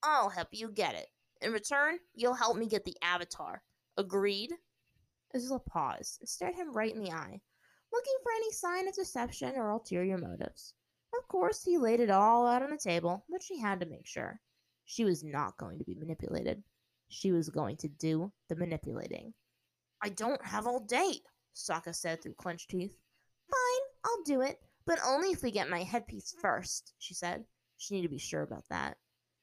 [0.03, 1.07] I'll help you get it.
[1.41, 3.63] In return, you'll help me get the Avatar.
[3.95, 4.51] Agreed?
[5.35, 7.41] Azula paused and stared him right in the eye,
[7.93, 10.73] looking for any sign of deception or ulterior motives.
[11.17, 14.07] Of course, he laid it all out on the table, but she had to make
[14.07, 14.41] sure.
[14.85, 16.63] She was not going to be manipulated.
[17.13, 19.33] She was going to do the manipulating.
[20.01, 21.21] I don't have all day,
[21.55, 22.97] Sokka said through clenched teeth.
[23.49, 27.45] Fine, I'll do it, but only if we get my headpiece first, she said.
[27.77, 28.97] She needed to be sure about that.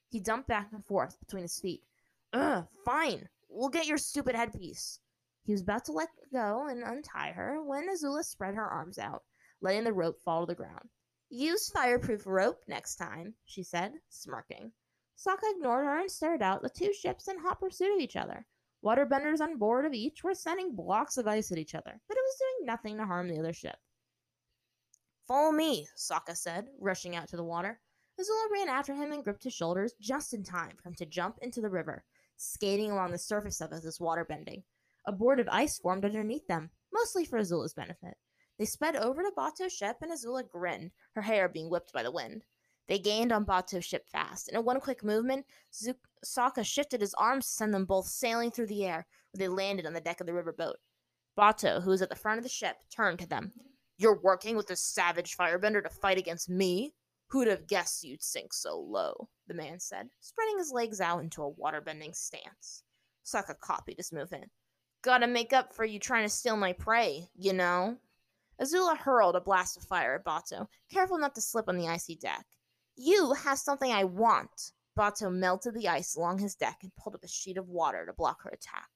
[0.09, 1.85] He dumped back and forth between his feet,
[2.33, 3.29] Ugh, fine.
[3.49, 4.99] We'll get your stupid headpiece.
[5.45, 9.23] He was about to let go and untie her when Azula spread her arms out,
[9.61, 10.89] letting the rope fall to the ground.
[11.29, 14.73] Use fireproof rope next time, she said, smirking.
[15.21, 18.47] Sokka ignored her and stared out the two ships in hot pursuit of each other.
[18.83, 22.25] Waterbenders on board of each were sending blocks of ice at each other, but it
[22.25, 23.77] was doing nothing to harm the other ship.
[25.29, 27.81] Follow me, Sokka said, rushing out to the water.
[28.19, 31.39] Azula ran after him and gripped his shoulders just in time for him to jump
[31.43, 32.05] into the river
[32.43, 34.63] skating along the surface of it as water bending.
[35.05, 38.17] A board of ice formed underneath them, mostly for Azula's benefit.
[38.59, 42.11] They sped over to Bato's ship, and Azula grinned, her hair being whipped by the
[42.11, 42.45] wind.
[42.91, 44.49] They gained on Bato's ship fast.
[44.49, 45.47] And in a one quick movement,
[46.25, 49.87] Sokka shifted his arms to send them both sailing through the air, where they landed
[49.87, 50.75] on the deck of the riverboat.
[51.39, 53.53] Bato, who was at the front of the ship, turned to them.
[53.97, 56.93] You're working with this savage firebender to fight against me?
[57.29, 59.29] Who'd have guessed you'd sink so low?
[59.47, 62.83] the man said, spreading his legs out into a waterbending stance.
[63.25, 64.51] Sokka copied his movement.
[65.03, 67.99] Gotta make up for you trying to steal my prey, you know?
[68.61, 72.17] Azula hurled a blast of fire at Bato, careful not to slip on the icy
[72.17, 72.47] deck.
[73.03, 74.73] You have something I want.
[74.95, 78.13] Bato melted the ice along his deck and pulled up a sheet of water to
[78.13, 78.91] block her attack.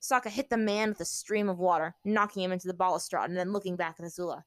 [0.00, 3.36] Sokka hit the man with a stream of water, knocking him into the balustrade and
[3.36, 4.44] then looking back at Azula.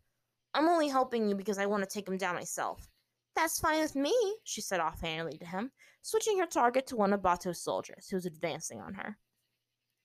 [0.54, 2.88] I'm only helping you because I want to take him down myself.
[3.36, 7.22] That's fine with me, she said offhandedly to him, switching her target to one of
[7.22, 9.18] Bato's soldiers, who was advancing on her.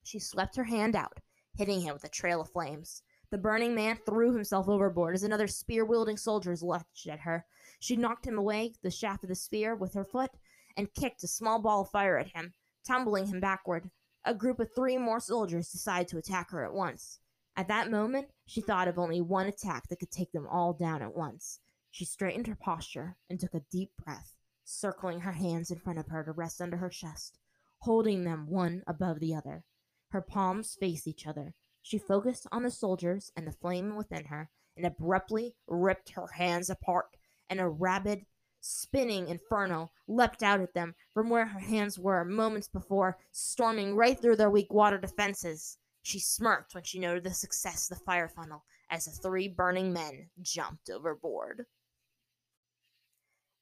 [0.02, 1.20] She swept her hand out,
[1.56, 3.04] hitting him with a trail of flames.
[3.30, 7.46] The burning man threw himself overboard as another spear wielding soldier lunged at her.
[7.78, 10.30] She knocked him away the shaft of the spear with her foot
[10.76, 12.54] and kicked a small ball of fire at him,
[12.86, 13.90] tumbling him backward.
[14.24, 17.20] A group of three more soldiers decided to attack her at once.
[17.56, 21.02] At that moment, she thought of only one attack that could take them all down
[21.02, 21.60] at once.
[21.90, 26.08] She straightened her posture and took a deep breath, circling her hands in front of
[26.08, 27.38] her to rest under her chest,
[27.80, 29.64] holding them one above the other.
[30.10, 31.54] Her palms faced each other.
[31.82, 36.70] She focused on the soldiers and the flame within her and abruptly ripped her hands
[36.70, 37.16] apart,
[37.50, 38.24] and a rabid,
[38.60, 44.20] spinning inferno leapt out at them from where her hands were moments before, storming right
[44.20, 45.78] through their weak water defenses.
[46.02, 49.92] She smirked when she noted the success of the fire funnel as the three burning
[49.92, 51.66] men jumped overboard.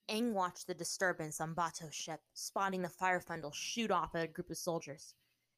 [0.09, 4.29] Aang watched the disturbance on Bato's ship, spotting the fire funnel shoot off at a
[4.29, 5.15] group of soldiers.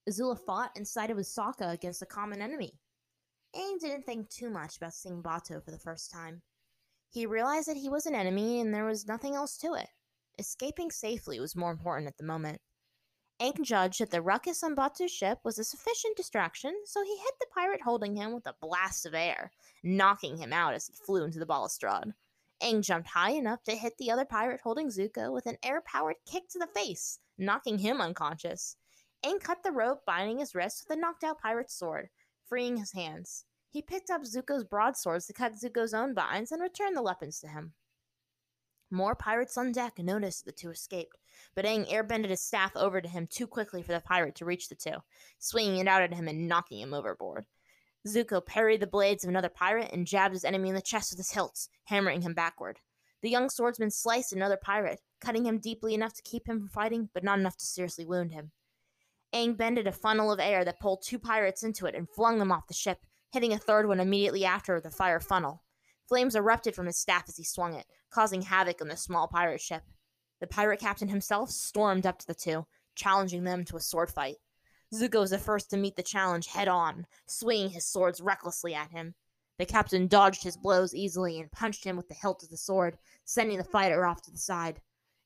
[0.08, 2.72] Azula fought and sided with Sokka against a common enemy.
[3.54, 6.40] Aang didn't think too much about seeing Bato for the first time.
[7.10, 9.88] He realized that he was an enemy and there was nothing else to it.
[10.38, 12.60] Escaping safely was more important at the moment.
[13.40, 17.34] Aang judged that the ruckus on Bato's ship was a sufficient distraction, so he hit
[17.38, 19.52] the pirate holding him with a blast of air,
[19.84, 22.14] knocking him out as he flew into the balustrade.
[22.60, 26.16] Aang jumped high enough to hit the other pirate holding Zuko with an air powered
[26.26, 28.76] kick to the face, knocking him unconscious.
[29.24, 32.08] Aang cut the rope binding his wrist with the knocked out pirate's sword,
[32.44, 33.44] freeing his hands.
[33.70, 37.48] He picked up Zuko's broadswords to cut Zuko's own binds and returned the weapons to
[37.48, 37.74] him.
[38.90, 41.18] More pirates on deck noticed the two escaped,
[41.54, 44.68] but Aang airbended his staff over to him too quickly for the pirate to reach
[44.68, 45.02] the two,
[45.38, 47.44] swinging it out at him and knocking him overboard.
[48.06, 51.18] Zuko parried the blades of another pirate and jabbed his enemy in the chest with
[51.18, 52.80] his hilts, hammering him backward.
[53.20, 57.10] The young swordsman sliced another pirate, cutting him deeply enough to keep him from fighting,
[57.12, 58.52] but not enough to seriously wound him.
[59.34, 62.52] Aang bended a funnel of air that pulled two pirates into it and flung them
[62.52, 63.00] off the ship,
[63.32, 65.62] hitting a third one immediately after the fire funnel.
[66.06, 69.60] Flames erupted from his staff as he swung it, causing havoc on the small pirate
[69.60, 69.82] ship.
[70.40, 74.36] The pirate captain himself stormed up to the two, challenging them to a sword fight.
[74.94, 78.90] Zuko was the first to meet the challenge head on, swinging his swords recklessly at
[78.90, 79.14] him.
[79.58, 82.96] The captain dodged his blows easily and punched him with the hilt of the sword,
[83.24, 84.80] sending the fighter off to the side.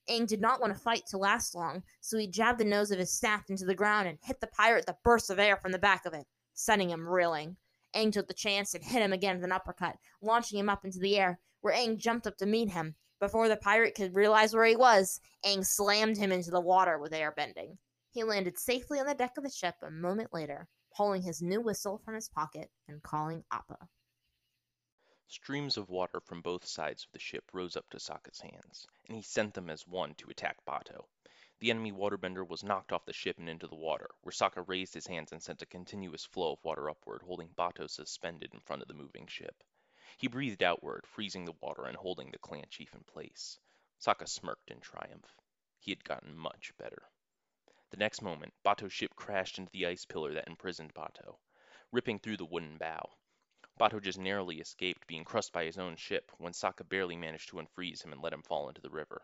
[0.09, 2.99] Aang did not want to fight to last long, so he jabbed the nose of
[2.99, 5.71] his staff into the ground and hit the pirate with a burst of air from
[5.71, 7.57] the back of it, sending him reeling.
[7.95, 10.99] Aang took the chance and hit him again with an uppercut, launching him up into
[10.99, 12.97] the air, where Aang jumped up to meet him.
[13.21, 17.13] Before the pirate could realize where he was, Aang slammed him into the water with
[17.13, 17.79] airbending.
[18.11, 21.61] He landed safely on the deck of the ship a moment later, pulling his new
[21.61, 23.89] whistle from his pocket and calling Appa.
[25.29, 29.17] Streams of water from both sides of the ship rose up to Sokka's hands, and
[29.17, 31.07] he sent them as one to attack Bato.
[31.63, 34.95] The enemy waterbender was knocked off the ship and into the water, where Sokka raised
[34.95, 38.83] his hands and sent a continuous flow of water upward, holding Bato suspended in front
[38.83, 39.63] of the moving ship.
[40.17, 43.61] He breathed outward, freezing the water and holding the clan chief in place.
[44.01, 45.37] Sokka smirked in triumph.
[45.79, 47.09] He had gotten much better.
[47.91, 51.39] The next moment, Bato's ship crashed into the ice pillar that imprisoned Bato,
[51.93, 53.09] ripping through the wooden bow.
[53.79, 57.59] Bato just narrowly escaped being crushed by his own ship when Sokka barely managed to
[57.59, 59.23] unfreeze him and let him fall into the river.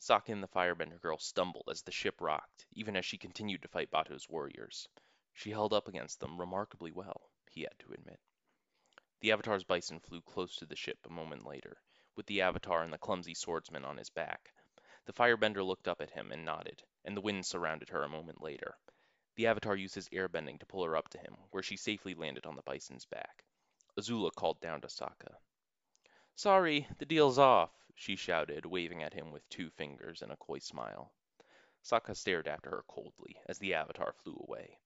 [0.00, 3.68] Sokka and the firebender girl stumbled as the ship rocked, even as she continued to
[3.68, 4.88] fight Bato's warriors.
[5.34, 8.18] She held up against them remarkably well, he had to admit.
[9.20, 11.82] The Avatar's bison flew close to the ship a moment later,
[12.16, 14.54] with the Avatar and the clumsy swordsman on his back.
[15.04, 18.40] The firebender looked up at him and nodded, and the wind surrounded her a moment
[18.40, 18.78] later.
[19.36, 22.46] The Avatar used his airbending to pull her up to him, where she safely landed
[22.46, 23.44] on the bison's back.
[23.98, 25.36] Azula called down to Sokka.
[26.36, 30.58] Sorry, the deal's off, she shouted, waving at him with two fingers and a coy
[30.58, 31.12] smile.
[31.84, 34.78] Sokka stared after her coldly as the Avatar flew away.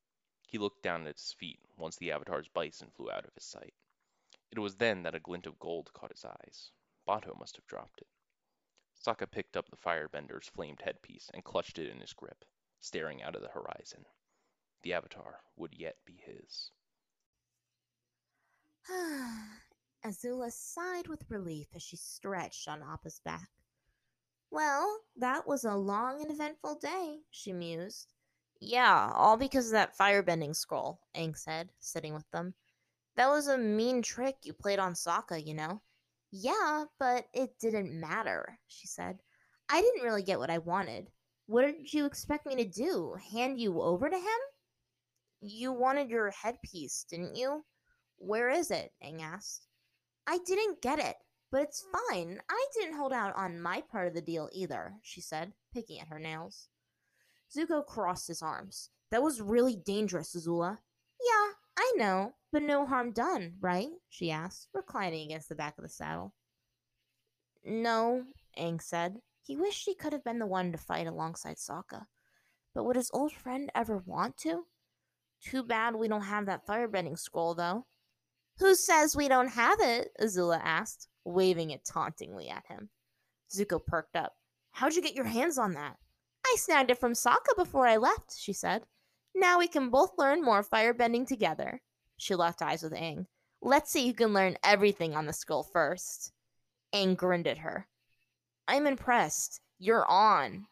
[0.48, 3.74] He looked down at his feet once the Avatar's bison flew out of his sight.
[4.50, 6.72] It was then that a glint of gold caught his eyes.
[7.06, 8.08] Bato must have dropped it.
[9.00, 12.44] Sokka picked up the firebender's flamed headpiece and clutched it in his grip,
[12.80, 14.06] staring out of the horizon.
[14.82, 16.72] The Avatar would yet be his.
[20.05, 23.48] Azula sighed with relief as she stretched on Appa's back.
[24.50, 28.12] Well, that was a long and eventful day, she mused.
[28.61, 32.55] Yeah, all because of that firebending scroll, Aang said, sitting with them.
[33.16, 35.80] That was a mean trick you played on Sokka, you know.
[36.30, 39.18] Yeah, but it didn't matter, she said.
[39.68, 41.11] I didn't really get what I wanted.
[41.46, 43.16] What did you expect me to do?
[43.32, 44.40] Hand you over to him?
[45.40, 47.64] You wanted your headpiece, didn't you?
[48.18, 48.92] Where is it?
[49.02, 49.66] Aang asked.
[50.26, 51.16] I didn't get it,
[51.50, 52.40] but it's fine.
[52.48, 56.08] I didn't hold out on my part of the deal either, she said, picking at
[56.08, 56.68] her nails.
[57.54, 58.90] Zuko crossed his arms.
[59.10, 60.78] That was really dangerous, Azula.
[61.20, 63.90] Yeah, I know, but no harm done, right?
[64.08, 66.34] she asked, reclining against the back of the saddle.
[67.64, 68.24] No,
[68.58, 69.20] Aang said.
[69.42, 72.06] He wished he could have been the one to fight alongside Sokka.
[72.74, 74.66] But would his old friend ever want to?
[75.40, 77.86] Too bad we don't have that firebending scroll, though.
[78.59, 80.11] Who says we don't have it?
[80.20, 82.90] Azula asked, waving it tauntingly at him.
[83.52, 84.32] Zuko perked up.
[84.72, 85.96] How'd you get your hands on that?
[86.46, 88.82] I snagged it from Sokka before I left, she said.
[89.34, 91.80] Now we can both learn more firebending together.
[92.16, 93.26] She locked eyes with Aang.
[93.61, 96.32] Let's see who can learn everything on the scroll first.
[96.94, 97.88] Aang grinned at her.
[98.68, 99.61] I'm impressed.
[99.78, 100.66] You're on.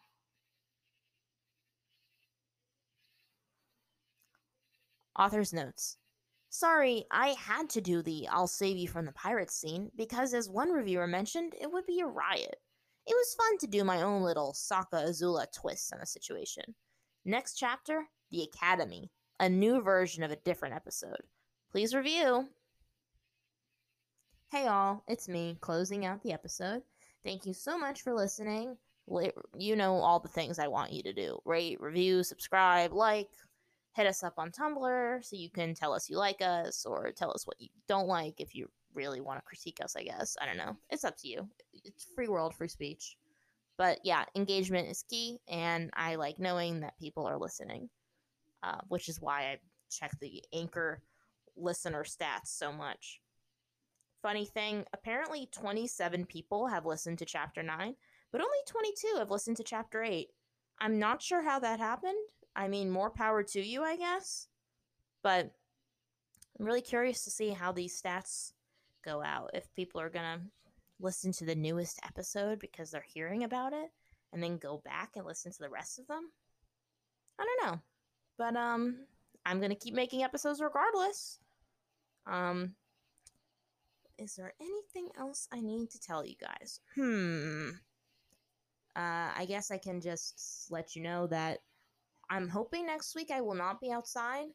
[5.17, 5.97] Author's notes.
[6.55, 10.51] Sorry, I had to do the I'll save you from the pirates scene because, as
[10.51, 12.57] one reviewer mentioned, it would be a riot.
[13.07, 16.75] It was fun to do my own little Sokka Azula twist on the situation.
[17.25, 21.23] Next chapter The Academy, a new version of a different episode.
[21.71, 22.47] Please review.
[24.51, 26.83] Hey, all, it's me closing out the episode.
[27.25, 28.77] Thank you so much for listening.
[29.57, 33.29] You know all the things I want you to do rate, review, subscribe, like,
[33.93, 37.31] hit us up on Tumblr so you can tell us you like us or tell
[37.31, 40.35] us what you don't like if you really want to critique us, I guess.
[40.41, 40.75] I don't know.
[40.89, 41.47] It's up to you.
[41.83, 43.17] It's free world, free speech.
[43.77, 47.89] But yeah, engagement is key, and I like knowing that people are listening,
[48.61, 49.57] uh, which is why I
[49.89, 51.01] check the Anchor
[51.57, 53.19] listener stats so much.
[54.21, 57.95] Funny thing, apparently 27 people have listened to chapter 9,
[58.31, 60.27] but only 22 have listened to chapter 8.
[60.79, 62.29] I'm not sure how that happened.
[62.55, 64.47] I mean, more power to you, I guess.
[65.23, 65.51] But
[66.59, 68.53] I'm really curious to see how these stats
[69.03, 69.51] go out.
[69.53, 70.41] If people are going to
[70.99, 73.89] listen to the newest episode because they're hearing about it
[74.31, 76.31] and then go back and listen to the rest of them.
[77.39, 77.79] I don't know.
[78.37, 79.05] But um
[79.45, 81.39] I'm going to keep making episodes regardless.
[82.25, 82.75] Um
[84.17, 86.79] is there anything else I need to tell you guys?
[86.95, 87.69] Hmm.
[88.95, 91.59] Uh, I guess I can just let you know that
[92.33, 94.47] I'm hoping next week I will not be outside.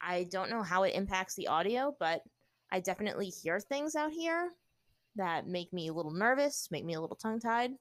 [0.00, 2.22] I don't know how it impacts the audio, but
[2.70, 4.52] I definitely hear things out here
[5.16, 7.72] that make me a little nervous, make me a little tongue tied,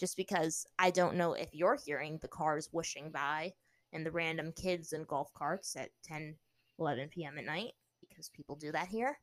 [0.00, 3.52] just because I don't know if you're hearing the cars whooshing by
[3.92, 6.34] and the random kids in golf carts at 10,
[6.78, 7.36] 11 p.m.
[7.36, 9.18] at night, because people do that here.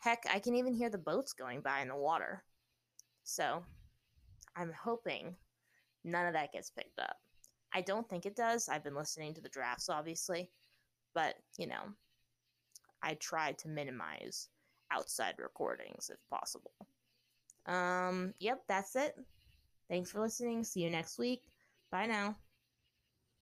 [0.00, 2.42] Heck, I can even hear the boats going by in the water.
[3.22, 3.64] So,
[4.56, 5.36] I'm hoping
[6.02, 7.18] none of that gets picked up.
[7.74, 8.68] I don't think it does.
[8.68, 10.48] I've been listening to the drafts, obviously,
[11.14, 11.82] but, you know,
[13.02, 14.48] I try to minimize
[14.90, 16.72] outside recordings if possible.
[17.66, 19.16] Um, yep, that's it.
[19.88, 20.64] Thanks for listening.
[20.64, 21.42] See you next week.
[21.90, 22.36] Bye now.